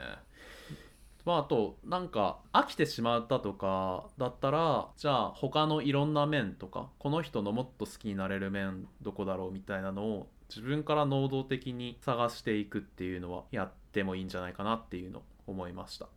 [1.25, 16.07] まああとなんか飽きてしまったとかだったらじゃあ他のいろんな面とかこの人のもっと好きになれる面どこだろうみたいなのを自分から能動的に探していくっていうのはやってもいいんじゃないかなっていうのを思いました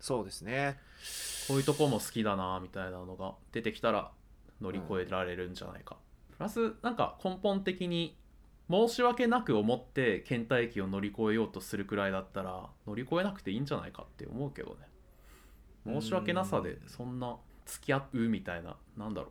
[0.00, 0.78] そうですね。
[1.48, 4.10] こういうとこも好きだなみたいなのが出てきたら
[4.60, 5.96] 乗り越えられるんじゃないか、
[6.36, 8.16] プラスなんか根本的に
[8.70, 14.88] 申し訳なく思って倦怠期を乗り越えようとするくらいだったら乗り越えなくていいんじゃないかって思うけどね。
[15.86, 19.30] 申し訳なさでそんな付き合うみたいななんだろう。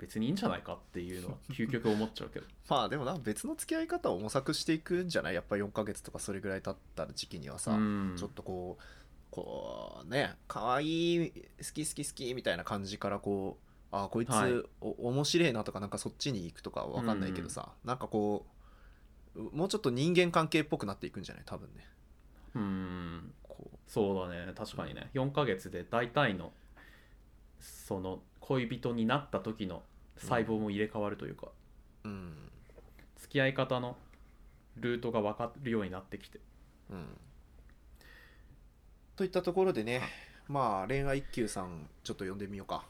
[0.00, 2.46] 別にいいんじゃないかっていうのは究極思っちゃうけど。
[2.70, 5.34] まあでもな別の付き合い方を模索していくんじゃない？
[5.34, 8.14] やっぱり4ヶ月とかそれぐらい経った時期にはさ、うん。
[8.16, 8.82] ちょっとこう
[9.30, 13.58] こうね可愛い好き好き好きみたいな感じからこ
[13.92, 14.52] うあこいつ、はい。
[14.80, 18.46] お面白いなとかなんかそっちに行くとかわかんないけどさ、なんかこ
[19.34, 21.44] うもうちょっと人間関係っぽくなっていくんじゃない？
[21.44, 21.86] 多分ね。
[22.54, 23.32] うん。
[23.42, 24.52] こそうだね。
[24.56, 25.10] 確かにね。
[25.14, 26.52] 4ヶ月で大体の
[27.58, 29.82] その恋人になった時の
[30.16, 31.48] 細胞も入れ替わるというか、
[32.04, 32.32] ううん。
[33.16, 33.96] 付き合い方の
[34.76, 36.40] ルートが分かるようになってきて。
[36.90, 37.06] うん
[39.20, 40.00] といったところでね
[40.48, 42.86] まあ恋愛一休さんちょっと呼んでみようか。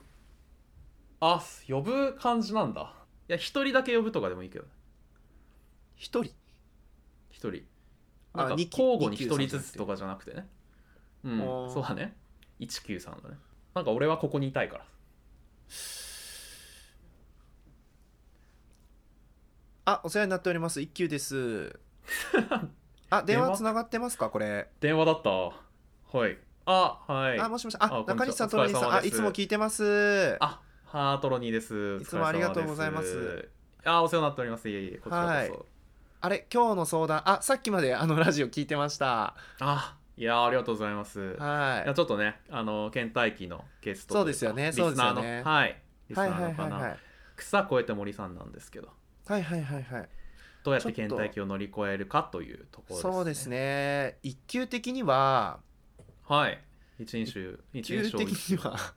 [1.18, 2.94] あ呼ぶ感じなんだ。
[3.28, 4.64] いや一人だけ呼ぶとかでもいいけど
[5.96, 6.32] 一人？
[7.32, 7.64] 一人。
[8.32, 10.46] あなんか交互に一人ずつとかじゃなくてね。
[11.24, 11.38] うん。
[11.68, 12.16] そうだね。
[12.60, 13.36] 193だね。
[13.74, 14.84] なんか俺はここにいたいから。
[19.86, 20.80] あお世話になっております。
[20.80, 21.80] 一休です。
[23.10, 24.30] あ電話つながってますか？
[24.30, 24.70] これ。
[24.78, 25.69] 電話だった
[26.12, 26.38] はい。
[26.66, 27.38] あはい。
[27.40, 27.76] あもしもし。
[27.78, 28.92] あ中西さんおトロニーさん。
[28.92, 30.36] あいつも聞いてます。
[30.40, 31.98] あハートロニーです。
[32.00, 33.48] いつもありがとうございます。
[33.84, 34.68] あお世話になっております。
[34.68, 35.52] いえいえこちらこそ、はい。
[36.22, 37.22] あれ今日の相談。
[37.24, 39.34] あさっきまであのラジオ聞いてました。
[39.60, 41.88] あいやありがとうございます、い、はい。
[41.88, 44.72] やちょっとねあの倦怠期のゲストといかそうですよね。
[44.72, 45.42] そうですよね。
[45.42, 45.80] はい。
[46.08, 46.98] リスナはいはいーのかな、はいはい
[47.36, 48.88] 草越えて森さんなんですけど。
[49.26, 50.08] はいはいはいはい。
[50.62, 53.12] どうやって倦怠期を乗り越えるかというところですね。
[53.14, 54.18] そうですね。
[54.22, 55.60] 一級的には
[56.30, 56.60] はい。
[57.00, 57.40] 一人称
[57.72, 58.94] 一一級的には。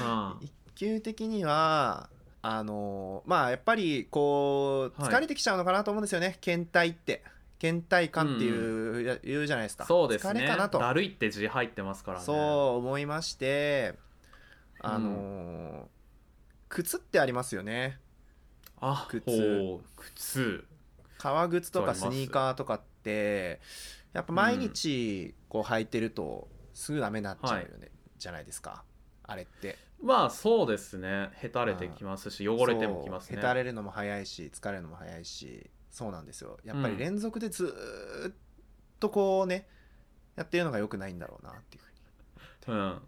[0.00, 2.08] あ一級的には
[2.40, 5.12] あのーまあやっぱりこうはい。
[5.12, 7.22] 疲れてきちゃうのかなと思うんですよね、倦怠って。
[7.60, 9.84] 倦怠感っていう、や言うじゃないですか。
[9.84, 10.40] そうですね。
[10.40, 10.78] 疲れかなと。
[10.78, 12.24] だるいって字入ってますからね。
[12.24, 12.36] そう
[12.78, 13.94] 思いまして
[14.80, 15.86] あのー
[16.70, 17.98] 靴ってありますよね。
[18.80, 19.24] あ靴。
[19.26, 19.84] ほう。
[20.14, 20.64] 靴。
[21.18, 23.60] 革靴とかスニーカーとかって
[24.12, 28.84] やっぱ毎日こう履いてるとすぐダメになっちゃうよね、じゃないですか
[29.24, 29.76] あれって。
[30.02, 31.30] まあそうですね。
[31.34, 33.38] へたれてきますし汚れてもきますね。
[33.38, 36.58] へたれるのも早いし疲れるのも早いしそうなんですよ。
[36.64, 38.34] やっぱり連続でずーっ
[39.00, 39.68] とこうね
[40.36, 43.02] やってるのが良くないんだろうなっていうふうにうん。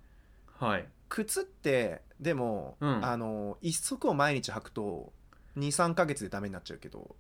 [0.59, 0.88] はい。
[1.09, 3.05] 靴ってでも、うん。
[3.05, 5.12] あの一足を毎日履くと
[5.57, 7.16] 23ヶ月でダメになっちゃうけど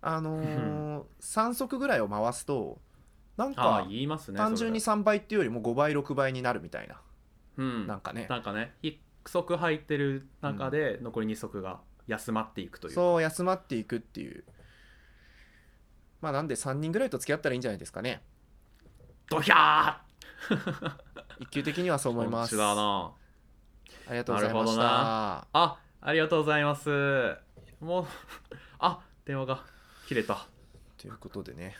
[0.00, 2.78] あのー、3足ぐらいを回すと
[3.36, 6.94] なんか言いますね単純にそ3倍っていうよりも5倍6倍になるみたいな。
[6.94, 7.00] れ
[7.58, 7.86] うん。
[7.86, 8.26] なんかね。
[8.30, 12.94] なんかね一足履いてる中で残り2足が休まっていくという。
[12.94, 14.44] かそう休まっていくっていう。
[16.20, 18.22] まあなんで3人ぐらいと付き合ったらいいんじゃないですかね。
[19.28, 19.96] ドヒャ
[21.40, 22.56] 一級的にはそうー思います。
[22.56, 23.12] だな。
[24.08, 25.48] ありがとうございました。
[25.52, 27.36] あありがとうございます。
[27.80, 28.06] もう
[28.78, 29.64] あ電話が
[30.06, 30.46] 切れた。
[30.96, 31.76] ということでね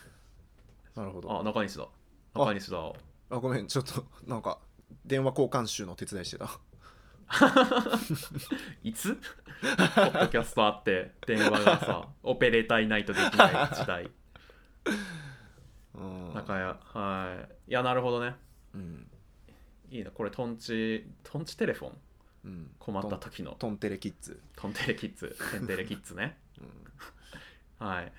[0.97, 1.41] なるほど。
[1.41, 1.87] あ中西だ。
[2.35, 2.93] 中西だ。
[3.31, 4.59] あごめんちょっと なんか
[5.05, 6.49] 電話交換集の手伝いしてた。
[8.83, 9.15] いつ？
[9.15, 9.21] ポ
[9.69, 14.11] ッドキャストあって電話がさ オペレーターいないとできない時代。
[15.95, 16.35] うん。
[16.35, 17.71] 中谷はい。
[17.71, 18.37] いやなるほどね。
[18.75, 19.11] うん。
[19.91, 21.99] いいなこれトンチトンチテレフォン？
[22.45, 22.71] うん。
[22.79, 23.57] 困った時の。
[23.59, 25.37] トンテレキッズ、トンテレキッズ。
[25.53, 26.39] テンテレキッズね。
[27.81, 27.87] うん。
[27.87, 28.13] はい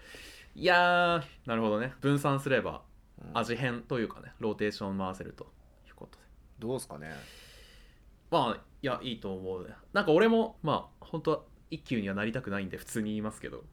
[0.60, 1.94] いやーなるほどね。
[2.02, 2.82] 分散すれば
[3.22, 3.38] うん。
[3.38, 5.46] 味変というかねローテーション回せると
[5.88, 6.26] いうことで。
[6.58, 7.12] どうですかね？
[8.32, 9.76] まあいやいいと思うね。
[9.94, 13.66] なんか俺もまあ本当は一級にはなりたくないんで普通に言いますけど、 うん、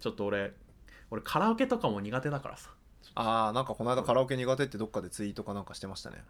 [0.00, 0.54] ちょっと俺
[1.10, 2.70] 俺カラオケとかも苦手だからさ。
[3.14, 6.24] ああなんかこの間カラオケ苦手ってどっかでツイートかなんかしてましたね。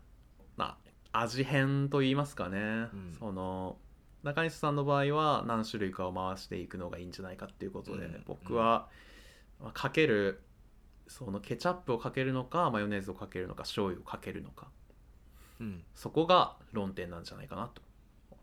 [0.56, 0.76] ま
[1.12, 3.16] あ味変と言いますかね、ん。
[3.18, 3.78] その
[4.22, 8.22] 中西さんの場合は何種類かを回していくのがいいんじゃないかっていうことで、うん。
[8.26, 8.88] 僕は、
[9.60, 10.42] まあかける
[11.08, 14.68] そのケチャップをかけるのかマヨネーズをかけるのか醤油をかけるのか。
[15.60, 15.82] うん。
[15.94, 17.82] そこが論点なんじゃないかなと。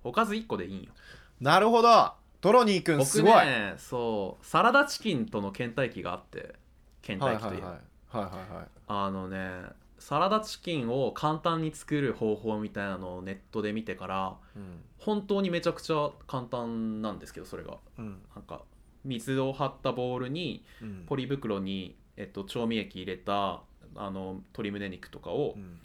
[0.04, 0.92] おかず1個でいいんよ。
[1.40, 2.14] なるほど。
[2.42, 3.46] トロニーくんす僕ごい。
[3.46, 6.56] ねそうサラダチキンとの倦怠期があって
[7.02, 7.80] 倦はい怠期という、はいはい。
[8.10, 8.68] はいはいはい。
[8.88, 9.64] あのね
[10.00, 14.82] サラダチキンを簡単に作る方法みたいなのをネットで見てからうん。
[14.98, 17.78] 本当にめちゃくちゃ簡単なんですけどそれが。
[17.98, 18.22] うん。
[18.36, 18.62] なんか
[19.04, 21.04] 水を張ったボウルにうん。
[21.08, 23.62] ポリ袋に、えっと、調味液入れた
[23.96, 25.80] あの鶏胸肉とかをうん。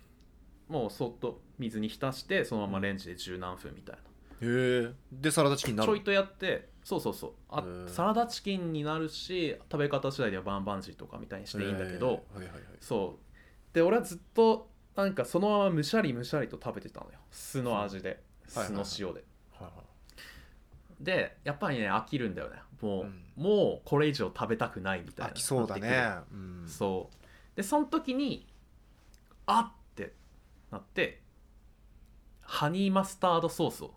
[0.69, 4.03] もうそっと水に浸してそのままレンジで十何分みたいな。
[4.03, 4.93] へえ。
[5.13, 5.89] でサラダチキンになる。
[5.89, 7.31] ちょいとやってそうそうそう。
[7.49, 12.63] あサラダチキンになるし食べ方次第ではバンバンジーとかみたいにしていいんだけど、へーはいはいはい。
[12.81, 13.22] そう
[13.73, 17.19] で俺はずっとなんかそのままむしゃりむしゃりと食べてたのよ。
[17.31, 18.09] 酢の味で。
[18.09, 18.19] はい
[18.67, 19.71] 酢の塩で、はいは
[21.01, 21.05] い。
[21.05, 22.57] でやっぱりね飽きるんだよね。
[22.83, 23.25] もう、うん。
[23.37, 25.33] もうこれ以上食べたくないみたいな。
[25.33, 25.89] 飽きそうだね。
[25.89, 26.69] なってうん。
[26.69, 27.57] そう。
[27.57, 28.47] でその時に
[29.47, 30.13] あって
[30.71, 31.23] なって
[32.43, 33.95] ハニーマスタードソースを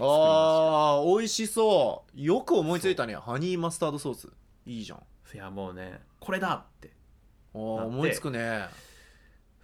[0.00, 2.20] あー美味しそう。
[2.20, 3.16] よく思いついたね。
[3.16, 4.28] ハニーマスタードソース。
[4.64, 5.02] いいじゃん。
[5.34, 6.88] いやもうねこれだって。
[7.54, 7.60] あって。
[7.86, 8.64] 思いつくね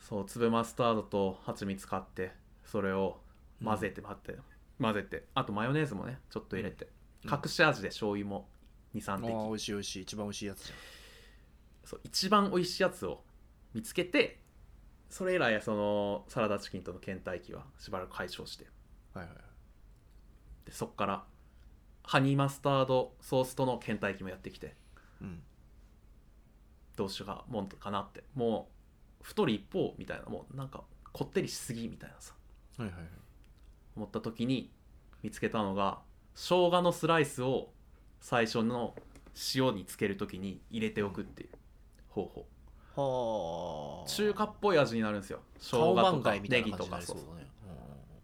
[0.08, 2.30] そう粒マスタードと蜂蜜買って
[2.64, 3.18] それを
[3.64, 4.38] 混ぜて待って、
[4.80, 6.86] 混ぜてあとマヨネーズもねちょっと入れて、
[7.24, 7.30] うん。
[7.30, 8.46] 隠し味で醤油も
[8.94, 10.02] あ23滴、ー美味しい美味しい。
[10.02, 10.72] 一番美味しいやつじ
[11.84, 13.24] そう一番美味しいやつを
[13.74, 14.38] 見つけて
[15.10, 18.66] それ以来そのサラダチキンとの倦怠期はしばらく解消して。
[19.16, 19.38] ゃんはいはい。
[20.66, 21.24] でそっから
[22.04, 24.76] ハニーマスタードソースとの倦怠期もやってきて。
[25.20, 25.42] うん。
[26.96, 28.22] どうしようかもんかなって。
[28.36, 28.75] もう
[29.26, 32.32] 太り一方みたいなもうなんかこってりしすぎみたいなさ。
[32.78, 33.08] はいはいはい。
[33.96, 34.70] 思った時に
[35.24, 35.98] 見つけたのが
[36.36, 37.72] 生姜のスライスを
[38.20, 38.94] 最初の
[39.54, 41.48] 塩につける時に入れておくっていう
[42.08, 42.46] 方
[42.94, 44.04] 法。
[44.04, 44.08] はあ。
[44.08, 45.40] 中華っぽい味になるんですよ。
[45.58, 47.26] 生姜とかネギとかそうそう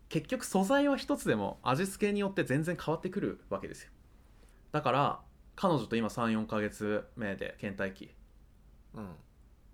[0.08, 3.90] 結局素材は一つでも味付けによって全然変わってくるわけですよ。
[4.70, 5.20] だから
[5.56, 8.10] 彼女と今34ヶ月目で倦怠期。
[8.94, 9.08] うん。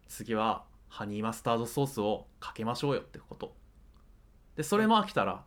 [0.07, 3.55] 次はハニーマスタードソースをかけましょうよってこと。
[4.57, 5.45] でそれも飽きたら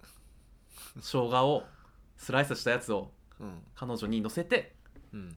[0.95, 1.63] 生姜を
[2.17, 3.63] スライスしたやつをうん。
[3.75, 4.75] 彼女に乗せて
[5.13, 5.35] うん。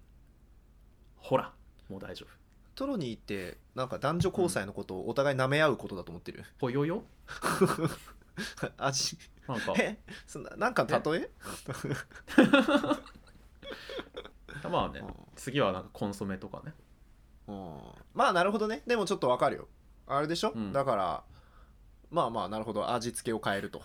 [1.17, 1.53] ほら
[1.89, 2.35] もう大丈夫。
[2.75, 7.05] トロニーってなんか男女交際のことをお互い舐め合うことだと思ってる、ほよよ。
[8.79, 9.75] 味なんか。
[9.79, 9.99] え？
[10.27, 11.31] そんななんか例え？
[14.69, 15.03] まあね
[15.37, 16.75] 次はなんかコンソメとかね。
[17.47, 17.79] うん。
[18.13, 18.83] まあなるほどね。
[18.87, 19.69] でもちょっとわかるよ
[20.07, 20.73] あれでしょ、うん。
[20.73, 21.25] だから
[22.11, 22.93] まあまあなるほど。
[22.93, 23.81] 味付けを変えると。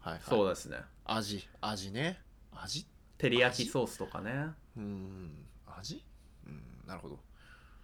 [0.00, 0.78] はい、はい、そうですね。
[1.04, 2.20] 味味ね。
[2.52, 2.86] 味？
[3.18, 4.52] 照り焼きソースとかね。
[4.76, 5.46] うん。
[5.66, 6.04] 味？
[6.46, 7.18] うんなるほど。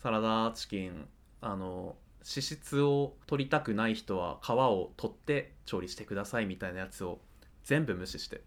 [0.03, 1.09] サラダチキン。
[1.40, 7.20] あの脂質を取りたくない人は皮を取って調理してくださいみたいなやつを
[7.64, 8.42] 全部無視して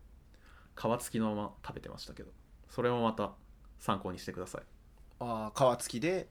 [0.75, 2.31] 皮付きのまま食べてましたけど。
[2.69, 3.31] それもまた
[3.79, 4.61] 参考にしてください。
[5.19, 6.27] ああ皮付きで？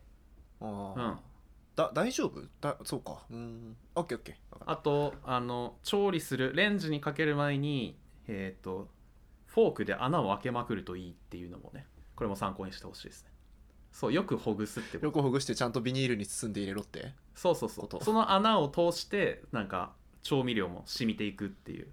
[0.61, 1.18] あー、うん
[1.76, 2.40] だ大丈夫？
[2.60, 3.24] だそうか。
[3.30, 3.76] うん。
[3.94, 4.56] オッケーオッケー。
[4.64, 8.88] あとあの調理するレンジにかける前にえっ、と
[9.46, 13.30] フォークで穴を開けまくるといいっていうのもねこれも参考にしてほしいですね。
[13.92, 18.04] そうよくほぐすってよくほぐしてちゃんとビニールに包んで入れろってそうそうそう。
[18.04, 21.88] その穴を通してなんか調味料も染みていくっていう。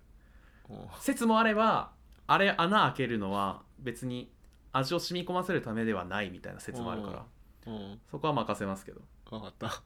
[0.69, 1.91] お説もあれば
[2.25, 4.31] あれ穴開けるのは別に
[4.71, 7.25] 味を染み込ませるためではないみたいな説もあるか
[7.65, 7.71] ら。
[7.73, 7.99] うん。
[8.09, 9.01] そこは任せますけど
[9.33, 9.81] 分かった。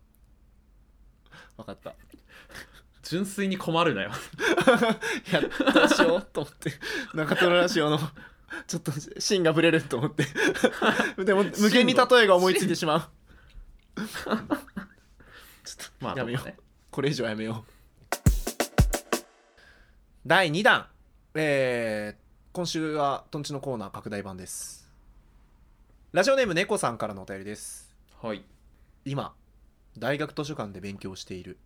[1.57, 1.95] 分かった。
[3.03, 4.11] 純粋に困るなよ。
[5.31, 5.47] い やど
[5.83, 6.73] うしようと思って。
[7.13, 7.97] 中トロラジオの
[8.67, 10.25] ちょっと芯がぶれると思って。
[11.23, 13.09] でも無限に例えが思いついてしま
[13.95, 14.01] う。
[14.03, 14.37] ちょっ
[16.01, 16.57] まあとやめよう、ね。
[16.91, 17.71] これ以上やめよう。
[20.25, 20.87] 第2弾。
[21.35, 24.91] えー、今週はトンチのコーナー拡大版です。
[26.11, 27.95] ラジオネーム猫さんからのお便りです。
[28.21, 28.43] はい
[29.09, 29.33] 今
[29.97, 31.57] 大学図書館で勉強している。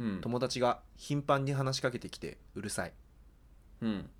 [0.00, 0.20] うん。
[0.22, 2.92] 友達が頻繁に話しかけてきてうるさい。
[3.82, 4.10] うん。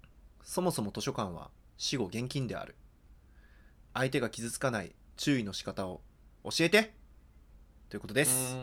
[0.42, 2.74] そもそも図書館は死後現金である。
[3.94, 6.02] 相手が傷つかない注意の仕方を
[6.44, 6.92] 教えて。
[7.88, 8.54] ということです。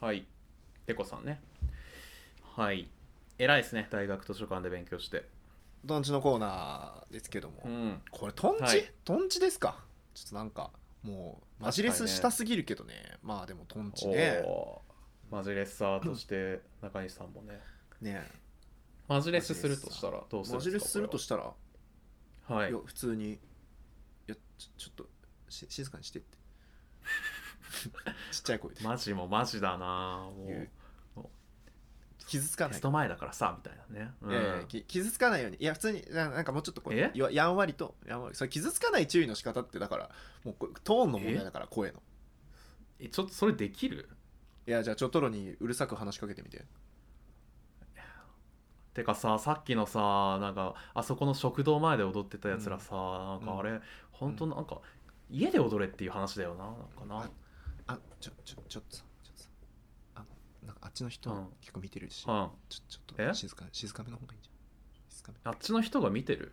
[0.00, 0.26] はい。
[0.86, 1.42] ペコさんね。
[2.56, 2.88] はい。
[3.38, 3.86] 偉いですね。
[3.90, 5.28] 大学図書館で勉強して。
[5.86, 8.00] トンチのコーナーですけども、うん。
[8.10, 8.92] これトンチ、はい。
[9.04, 9.76] トンチですか？
[10.14, 10.70] ちょっとなんか
[11.02, 12.94] もうマジレスしたすぎるけどね。
[13.22, 14.42] まあでもトンチね
[15.30, 17.60] マジレッサーとして中西さんもね。
[18.00, 18.22] ね。
[19.08, 20.70] マジレスするとしたらどうするんですか？
[20.70, 21.54] マジレスするとしたら、は
[22.54, 22.70] はい。
[22.70, 23.32] いや普通に。
[23.32, 23.38] い
[24.26, 25.06] やちょちょっと
[25.48, 26.38] し静かにしてって。
[28.32, 28.82] ちっちゃい声で。
[28.82, 30.68] マジもマジだなもう
[32.30, 32.72] 傷つかない。
[32.72, 34.30] テスト前だからさみたいなね、うん。
[34.30, 35.56] いやいやき傷つかないように。
[35.58, 37.10] いや普通にななんかもうちょっとこうえ？
[37.14, 37.96] ややんわりと。
[38.06, 38.36] やんわり。
[38.36, 40.10] それ傷つかない注意の仕方ってだから
[40.44, 42.00] もうこれトーンの問題だから声の。
[43.00, 44.08] えちょっとそれできる？
[44.66, 46.64] いやじゃあちょトロにうるさく話しかけてみて。
[48.92, 54.80] てかささっきのさなんかあそこの食堂前で踊ってたやつらさ、なんかあれ、本当なんか
[55.30, 56.64] 家で踊れっていう話だよな。
[56.64, 57.30] なんかな、
[57.86, 59.04] あちょちょちょっとさちょっとさ。
[59.04, 59.09] あの
[60.70, 61.46] なんかあっちの人うん。
[61.60, 63.28] 結構見てるし、うん、ちょちょっえ？
[63.28, 65.10] と静か静かめの方がいいんじゃん。
[65.12, 65.38] 静かめ。
[65.44, 66.52] あっちの人が見てる？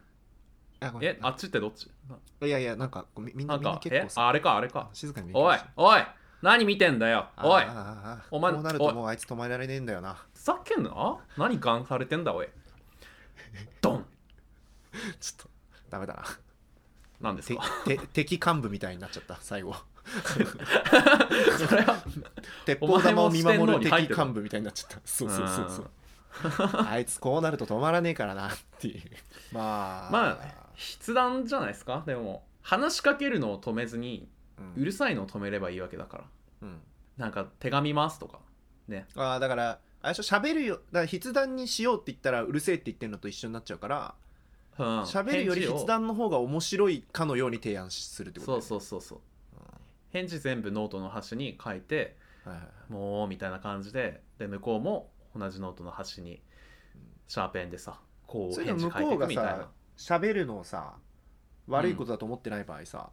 [0.80, 1.10] あごめん。
[1.10, 1.20] え？
[1.22, 1.88] あっちってどっち？
[2.42, 3.70] ないやいやなんかこうみみんななんか？
[3.70, 4.90] みんな結構さえああれかあれか。
[4.94, 6.02] 静かに勉おいおい
[6.42, 7.28] 何見てんだよ？
[7.44, 7.64] おい。
[8.32, 10.16] お前こうなるともうあいつ止まられねえんだよな。
[10.34, 11.18] ふざけんな？
[11.38, 12.34] 何ガンされてんだ？
[12.34, 12.48] おい。
[13.82, 14.06] ドン。
[15.20, 15.50] ちょっと
[15.90, 16.24] ダメだな。
[16.24, 16.30] て
[17.22, 17.62] なんですか？
[17.86, 19.76] て 敵幹部みたいになっちゃった最後
[21.68, 22.04] それは
[22.66, 25.00] 鉄砲玉を見守る敵幹部みたいになっちゃった。
[25.06, 25.90] そうそうそうそう。
[26.88, 29.02] あいつこうなると止まらねえからなっていう。
[29.52, 30.38] まあまあ
[31.00, 32.04] 筆談じゃないですか？
[32.06, 34.28] でも話しかけるのを止めずに
[34.76, 34.82] うん。
[34.82, 36.24] うるさいのを止めればいいわけだから。
[36.64, 36.80] うん。
[37.18, 38.40] なんか手紙ますとか。
[38.88, 39.08] ね。
[39.16, 40.38] ああだからあれでしょ？
[40.38, 44.16] 喋るよだから筆談にしようって言ったらうるせえって言ってるのと一緒になっちゃうから
[44.78, 45.02] うん。
[45.04, 49.20] 喋るより筆談の方が面白いかのように提案するってことそうそうそうそう
[50.18, 52.92] 返事全部ノートの端に書いてうんはいはいはい。
[52.92, 56.42] もうみたいな感じでで向こうも同じノートの端に
[57.28, 59.56] シャーペンでさこう返事書いていくみたいな。
[59.58, 60.96] 向こ喋るのをさ
[61.68, 63.10] 悪いことだと思ってない場合さ、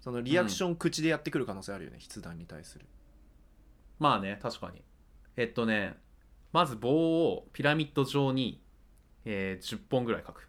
[0.00, 2.86] そのリアクション口でやってくる可能性あるよね、筆談に対する。
[3.98, 4.82] まあね確かに。
[5.36, 5.94] えっとね
[6.52, 8.62] まず棒をピラミッド状に、
[9.24, 10.48] えー10本ぐらい書く。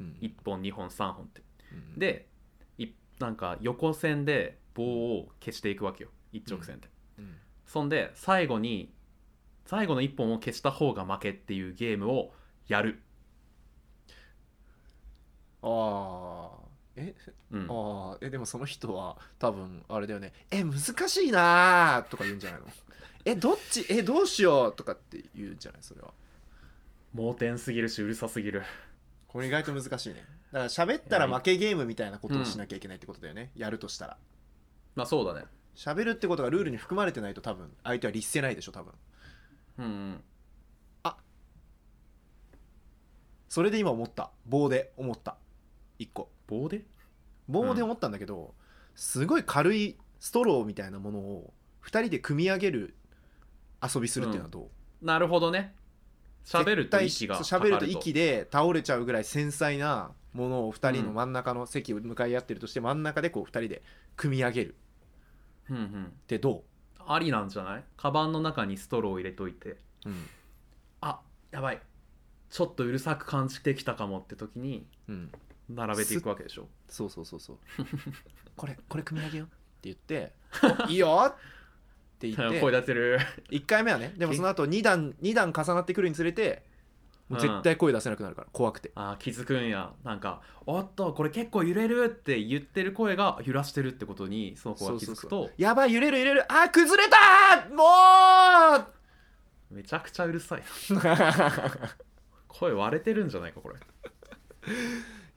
[0.00, 0.16] うん。
[0.20, 1.42] 1本2本3本って。
[1.72, 1.98] うん。
[1.98, 2.28] で
[2.78, 4.82] いなんか横線で棒
[5.18, 6.10] を消していくわけよ。
[6.32, 7.36] 一直線で、うん。
[7.66, 8.92] そんで最後に
[9.66, 12.32] 最後の1本を消した方が負けっていうゲームを
[12.68, 13.00] やる、
[15.62, 16.58] ああ
[16.96, 17.14] え？
[17.50, 20.32] うん、ああえでもその人は多分あれだよね。
[20.50, 22.10] え難しいなー！
[22.10, 22.66] とか言うんじゃないの？
[23.24, 23.86] えどっち？
[23.88, 25.82] えどうしようとかって言うんじゃない？
[25.82, 26.12] それは。
[27.14, 28.62] 盲点すぎるしうるさすぎる。
[29.28, 30.24] これ意外と難しいね。
[30.50, 34.18] だから喋ったら負けゲームみたいなことをしなきゃいけないってことだよね、やるとしたら
[34.94, 35.46] まあそうだね。
[35.74, 38.92] 喋るってことがルールに含まれてないと多分相手は律せないでしょ多分。
[39.78, 40.24] うんうん。
[43.48, 44.30] それで今思った。
[44.46, 45.36] 棒で思った。
[45.98, 46.30] 1個。
[46.46, 46.86] 棒で？
[47.48, 48.54] 棒で思ったんだけど、
[48.94, 51.52] すごい軽いストローみたいなものを
[51.84, 52.94] 2人で組み上げる
[53.82, 54.70] 遊びするっていうのはど
[55.02, 55.74] う、なるほどね。
[56.46, 63.82] 喋ると息が絶対そう喋ると息で倒れちゃうぐらい繊細なものを2人の真ん中の席を向かい合ってるとして真ん中でこう2人で
[64.16, 64.74] 組み上げる。
[65.70, 66.04] うんうん。
[66.06, 66.64] ってど
[67.04, 67.84] ありなんじゃない？
[67.96, 69.70] カバンの中にストローを入れといて。
[69.70, 69.76] う、
[70.06, 70.26] うん。
[71.00, 71.20] あ
[71.50, 71.80] やばい。
[72.50, 75.32] ちょっとうるさく感じてきたかもって時にうん、
[75.70, 76.68] 並べていくわけでしょ？
[76.88, 77.58] そうそうそうそう。
[78.56, 80.32] これこれ組み上げようって言って
[80.86, 81.34] 「お いいよ!」っ
[82.18, 82.60] て言って。
[82.60, 83.18] 声出せる。
[83.50, 86.62] 1回目はねでもその後2段2段重なってくるにつれて
[87.32, 88.92] もう絶対声出せなくなるから怖くて。
[88.94, 89.92] あー気づくんや。
[90.04, 95.50] なんか「おっとこれ結構揺れる」って言ってる声が揺らしてるってことにその子が気づくと。
[95.56, 96.52] やばい揺れる揺れる。
[96.52, 98.86] あー崩れたーも
[99.70, 100.62] うめちゃくちゃうるさい
[102.48, 103.76] 声割れてるんじゃないかこれ。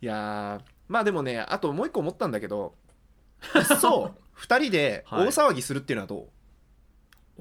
[0.01, 2.75] いやーまあでもねあともう一個思ったんだけど
[3.79, 4.39] そう。
[4.41, 6.27] 2人で大騒ぎするっていうのはど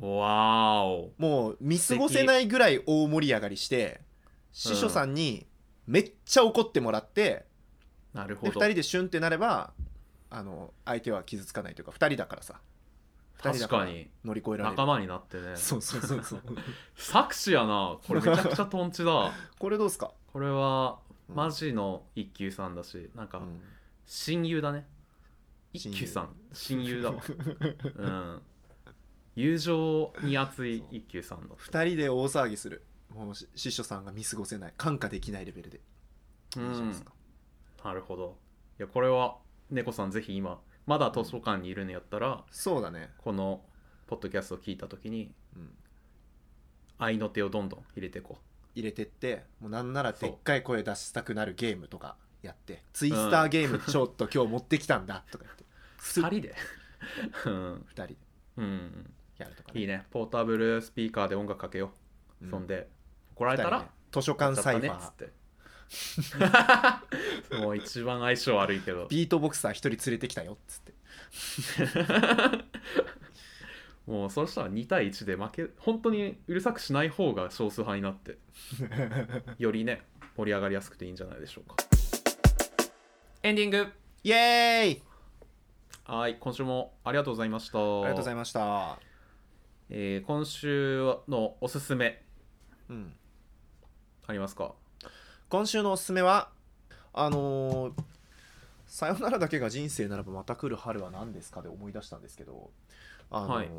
[0.00, 1.12] う、わーお。
[1.18, 4.00] もう見過ごせないぐらい大盛り上がりして
[4.54, 5.46] 師匠さんに
[5.86, 7.46] めっちゃ怒ってもらって、で
[8.14, 8.52] 2なるほど。
[8.52, 9.72] 人でシュンってなれば
[10.30, 12.60] あの相手は傷つかないというか2人だからさ。
[13.40, 14.10] 2人だから確かに。
[14.24, 14.70] 乗り越えられる。
[14.70, 15.56] 仲間になってね。
[15.56, 16.42] そうそうそうそう。
[16.94, 17.98] 作詞やな。
[18.06, 19.32] これめちゃくちゃトンチだ。
[19.58, 21.34] これどうすか、これはうん。
[21.34, 23.60] マジの一休さんだしなんかうん。
[24.06, 24.86] 親友だね。
[25.72, 26.36] 一休さん。
[26.52, 27.02] 親友。
[27.02, 27.20] だわ。
[27.96, 28.42] うん。
[29.34, 32.84] 友情に熱い一休さんの2人で大騒ぎする
[33.14, 35.80] もうし師匠さんが見過ごせない感化できないレベルで。
[36.56, 38.36] なるほど。
[38.78, 39.36] いやこれは
[39.70, 43.62] 猫さんぜひ今まだ図書館にいるのやったらそうだね、この
[44.06, 45.70] ポッドキャストを聞いた時にうん、
[46.98, 48.38] 愛の手をどんどん入れていこ
[48.74, 55.64] 入れてってもうなんならでっかい声出したくなるゲームとかやってツイスターゲームちょっと今日持ってきたんだとか言って。
[56.20, 56.54] う2人で。
[57.46, 58.16] うん、2人で
[58.56, 59.80] うん、やるとかね。
[59.80, 60.04] いいね。
[60.10, 61.92] ポータブルスピーカーで音楽かけよ
[62.40, 62.50] う、うん。
[62.50, 62.88] そんで
[63.34, 65.32] 怒られたら図書館サイファー、やって。
[67.58, 69.06] もう一番相性悪いけど。
[69.08, 70.94] ビートボクサー一人連れてきたよっつって。
[74.06, 78.38] もうそしたら2対1で負け本当にうるさくしない方が少数派になって。
[79.58, 80.02] よりね
[80.36, 81.76] 盛り上がりやすくていいんじゃないでしょうか。
[83.42, 83.92] エンディング。
[84.22, 85.02] イエーイ！
[86.04, 87.78] はい今週もありがとうございました。
[87.78, 88.98] あありがとうございました。
[89.90, 92.22] えー今週のおすすめ。
[92.88, 93.16] うん
[94.26, 94.72] ありますか？
[95.48, 96.48] 今週のおすすめは
[97.12, 98.02] あのー
[98.86, 102.70] さよならだけが人生ならばまた来る春は何ですか?」で思い出したんですけど
[103.30, 103.66] あのーはい。
[103.66, 103.70] い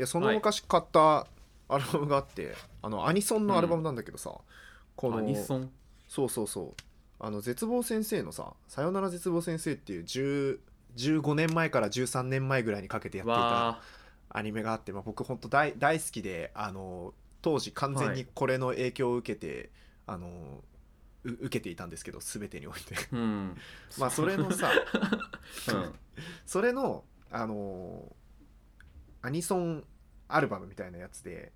[0.00, 1.26] やその昔買った
[1.68, 4.34] アルバムがあって、あのアニソンのアルバムなんだけどさ、
[4.96, 5.70] このアニソン？
[6.08, 6.82] そうそうそう。
[7.18, 10.58] あの絶望先生のさ「さよなら絶望先生」っていう10
[10.96, 13.80] 15年前から13年前ぐらいにかけてやっていたわ
[14.30, 19.70] アニメがあって、まあ、僕本当大大好きであの当時完全にこれの影響を受けて、
[20.06, 20.62] あの
[21.24, 22.94] う受けていたんですけど全てにおいて。
[22.94, 23.56] ーうん。
[23.98, 24.72] まあそれのさ
[25.68, 25.94] うん。
[26.46, 28.14] それのあの
[29.22, 29.84] アニソン
[30.28, 31.52] アルバムみたいなやつで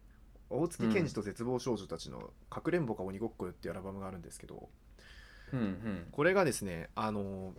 [0.49, 4.71] 大月健二と絶望少女たちの「かくれんぼか鬼ごっこよ」っていうアルバムがあるんですけど
[5.53, 6.09] うんうん。
[6.13, 7.55] これがですねあの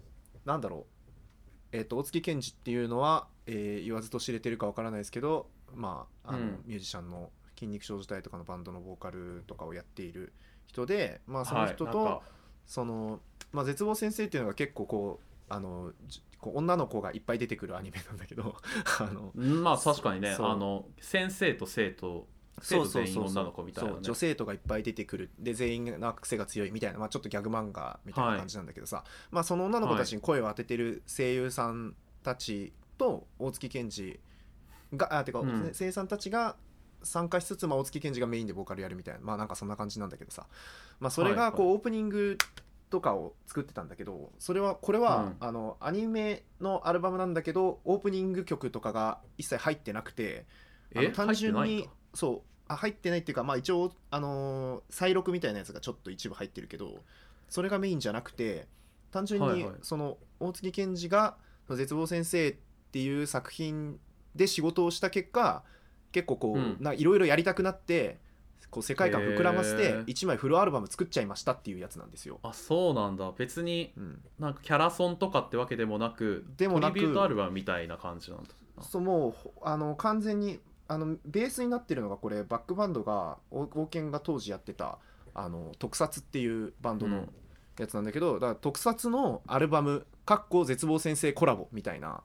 [0.45, 0.93] なんだろう。
[1.73, 6.63] えっ、と大月健二っていうのは、えー言わずと知れてるかわからないですけどまああの、うん。
[6.65, 10.31] ミュージシャンの筋肉少女隊とかのバンドのボーカルとかをやっている
[10.67, 12.37] 人でまあその人と、はい
[12.67, 18.55] その、まあ、絶望先生っていうのが結構こうあのじこう女の子がいっぱい出てくるアニメなんだけど
[18.99, 22.27] あのうんまあ確かにねあの先生と生徒
[22.61, 23.97] 生徒全員女の子みたいなね。
[24.01, 25.29] 女生徒がいっぱい出てくる。
[25.37, 34.19] で全員が癖が強いみたいな、まあ、ちょっとギャグ漫画みたいな感じなんだけどさ、まあ、その女の子たちに声を当ててる声優さんたちと大月健二
[34.95, 35.71] があてか、うん。
[35.71, 36.55] 声優さんたちが
[37.03, 40.47] 参加しつつ、まあ、大月健二がメインでボーカルやるみたいなまあなんかそんな感じなんだけどさ、
[40.99, 42.37] まあ、それがこう、はオープニング
[42.89, 45.35] とかを作ってたんだけどそれはこれは、うん。
[45.39, 50.45] あのアニメのアルバムなんだけどオープニング曲とかが一切入ってなくて
[50.95, 51.09] あえ？
[51.09, 51.91] の単純に入ってないんだ。
[52.13, 52.41] そう。
[52.69, 56.95] あ入ってないっていうかまあ一応あのー再録みたいなやつがちょっと一部入ってるけど
[57.47, 58.67] それがメインじゃなくて
[59.11, 61.37] 単純にその大月健二が
[61.71, 62.55] 「絶望先生」っ
[62.91, 63.99] ていう作品
[64.35, 65.63] で仕事をした結果
[66.17, 66.77] 結構こう、うん。
[66.79, 68.17] ないろいろやりたくなって
[68.71, 70.05] こう世界観膨らませへてー。
[70.05, 72.39] 1枚フルアルバム作っちゃいましたっていうやつなんですよ。
[72.41, 73.31] あそうなんだ。
[73.37, 78.49] 別にうん、なんかキャラソンとかってわけでもなくでもなくトリビュートアルバムみたいな感じなんだ。
[78.81, 84.97] そうもうほあの完全にあのベースになってるのがこれバックバンドがお王権が当時やってた
[85.35, 87.29] あの特撮っていうバンドのうん。
[87.79, 92.23] やつなんだけど、だから特撮のアルバム「かっこ絶望先生コラボ」みたいな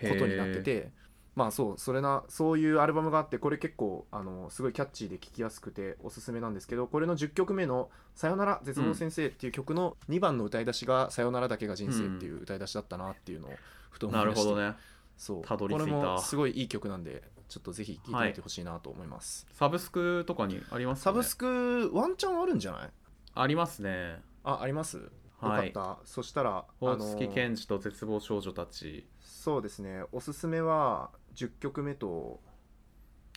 [0.00, 0.92] ことになってて
[1.34, 13.52] まあそうそれなそういうアルバムがあってこれ結構あのすごいキャッチーで聴きやすくておすすめなんですけどこれの10曲目の「さよなら絶望先生」っていう曲の2番の歌い出しが「さよならだけが人生」っていう歌い出しだったなっていうのを
[13.90, 14.76] ふと思ないるましたほどね。
[15.16, 15.42] そう。
[15.44, 15.84] たどり着いた。
[15.86, 22.90] これもすごいいい曲なんでちょっとぜひ聴いてみてほしいなと思います、サブスクとかにありますか、ね、サブスクワンチャンあるんじゃない？
[23.34, 24.22] ありますね。
[24.44, 24.98] ああります？
[24.98, 25.04] よ
[25.40, 25.72] はい。
[25.72, 29.06] かった、そしたら大あの月健二と絶望少女たち。
[29.20, 30.04] そうですね。
[30.10, 32.40] おすすめは10曲目と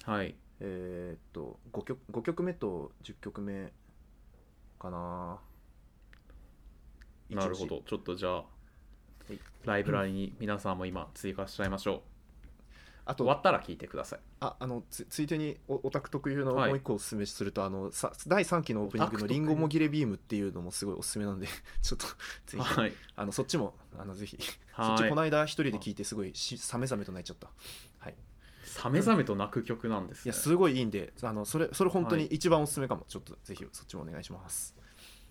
[0.05, 0.35] はい。
[0.59, 3.71] えーっと 5, 曲5曲目と10曲目
[4.79, 5.39] かな。
[7.29, 7.81] なるほど。
[7.85, 8.43] ちょっとじゃあ
[9.33, 9.39] い。
[9.65, 12.16] ライブラリに皆さんも今追加しちゃいましょう
[13.07, 14.19] あと終わったら聞いてください。
[14.39, 16.73] ああのつついでにおオタク特有のもはい。
[16.73, 19.39] う一個おすすめすると、あのさ第3期のオープニングの「オタク特有？
[19.39, 21.47] リンゴもぎれビーム」っていうのもすごいおすすめなんで
[21.81, 22.05] ちょっと
[22.45, 22.93] ぜひはい。
[23.15, 24.37] あのそっちもあのぜひ。
[24.41, 27.49] そっはいちこの間一人で聞いてすごいしさめざめと泣いちゃった。
[27.99, 28.15] はい。
[28.63, 30.21] さめざめと泣く曲なんですね。
[30.25, 34.75] いやすごいいいんであのそれそれ本当にはい一番おすすめかも、ちょっとぜひそっちもお願いします。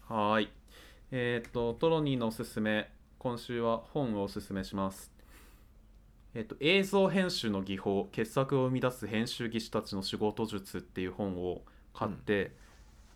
[0.09, 0.49] はーい。
[1.13, 5.16] えっ、と、トロニーのおすすめ、今週は本をおすすめします。
[6.37, 11.63] えっ、と、映像編集の技法、傑作を生み出す編集技師たちの仕事術っていう本を
[11.95, 12.55] 買って、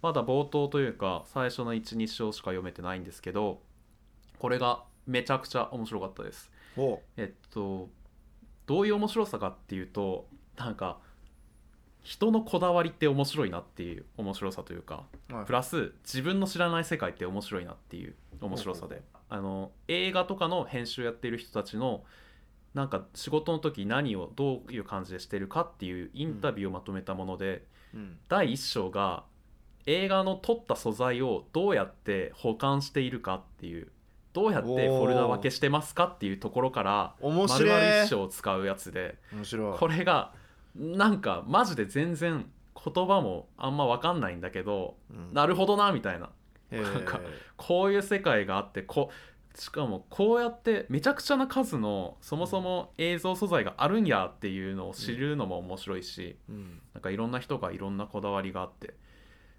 [0.00, 3.60] まだ冒頭というか、最初の1、2章しか読めてないんですけど、
[4.38, 6.50] これがめちゃくちゃ面白かったです。
[6.78, 7.02] お。
[7.18, 7.90] えっと、
[8.64, 10.98] どういう面白さかっていうと、なんか、
[12.02, 15.44] 人のこだわりって面白いなっていう面白さというか、はい。
[15.44, 19.02] プラス自分の知らない世界って面白いなっていう面白さで。
[19.28, 22.02] あの映画とかの編集やってる人たちの
[22.74, 27.64] なんか仕事の時何をどういう感じでしてるかっていうインタビューをまとめたもので、
[27.94, 28.18] うん。
[28.28, 29.24] 第1章が
[29.86, 33.88] 映画の撮った素材をどうやって保管しているかっていう
[34.32, 39.16] どうやってフォルダ分けしてますかっていうところから面丸々白い1章を使うやつで
[39.78, 40.32] これが
[40.76, 42.46] なんかマジで全然
[42.84, 45.34] 言葉もあんま分かんないんだけどうん。
[45.34, 46.30] なるほどなみたいな。
[46.70, 47.20] なんか
[47.56, 49.10] こういう世界があってこ
[49.54, 56.80] しかもこうやってめちゃくちゃな数のそもそも映像素材があるんやっていうのを知るのも面白いし、うん。
[56.94, 58.94] なんかいろんな人がいろんなこだわりがあって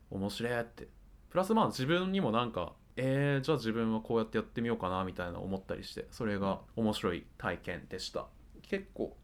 [0.10, 0.88] 面白いって
[1.30, 8.28] プラスまあ自分にもなんかえー、じゃあ自分はこうやってやってみようかなみたいな思ったりしてそれが面白い体験でした。
[8.62, 9.16] 結構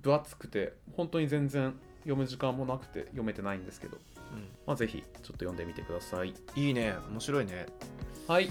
[0.00, 3.98] 分厚くて本当に全然読む時間もなくて読めてないんですけど、
[4.66, 6.34] まあ、ぜひちょっと読んでみてください。
[6.54, 6.94] いいね。
[7.10, 7.66] 面白いね。
[8.26, 8.50] はい。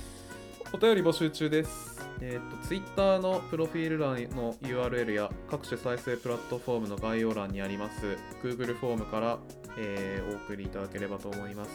[0.74, 1.98] お便り募集中です。
[2.20, 9.40] えっ、と、Twitter のプロフィール欄の URL や各種再生プラットフォームの概要欄にあります Google フォームから、
[9.78, 11.72] えーお送りいただければと思います。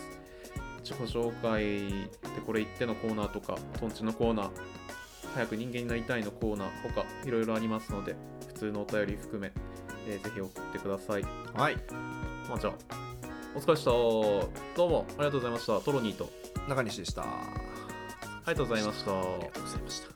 [0.84, 1.60] 自己紹介
[2.34, 4.50] でこれ言ってのコーナーとか、トンチのコーナー、
[5.34, 8.14] 早く人間になりたいのコーナー、他いろいろありますので、
[8.48, 9.52] 普通のお便り含め、
[10.06, 11.22] えーぜひ送ってください。
[11.54, 11.76] はい
[12.48, 12.74] まあ、じゃあ、
[13.54, 13.90] お疲れでした。
[13.90, 15.80] どうもありがとうございました。
[15.80, 16.28] トロニーと。
[16.68, 17.71] 中西でした
[18.44, 19.10] ありがとうございました。
[19.12, 20.11] りがとうございました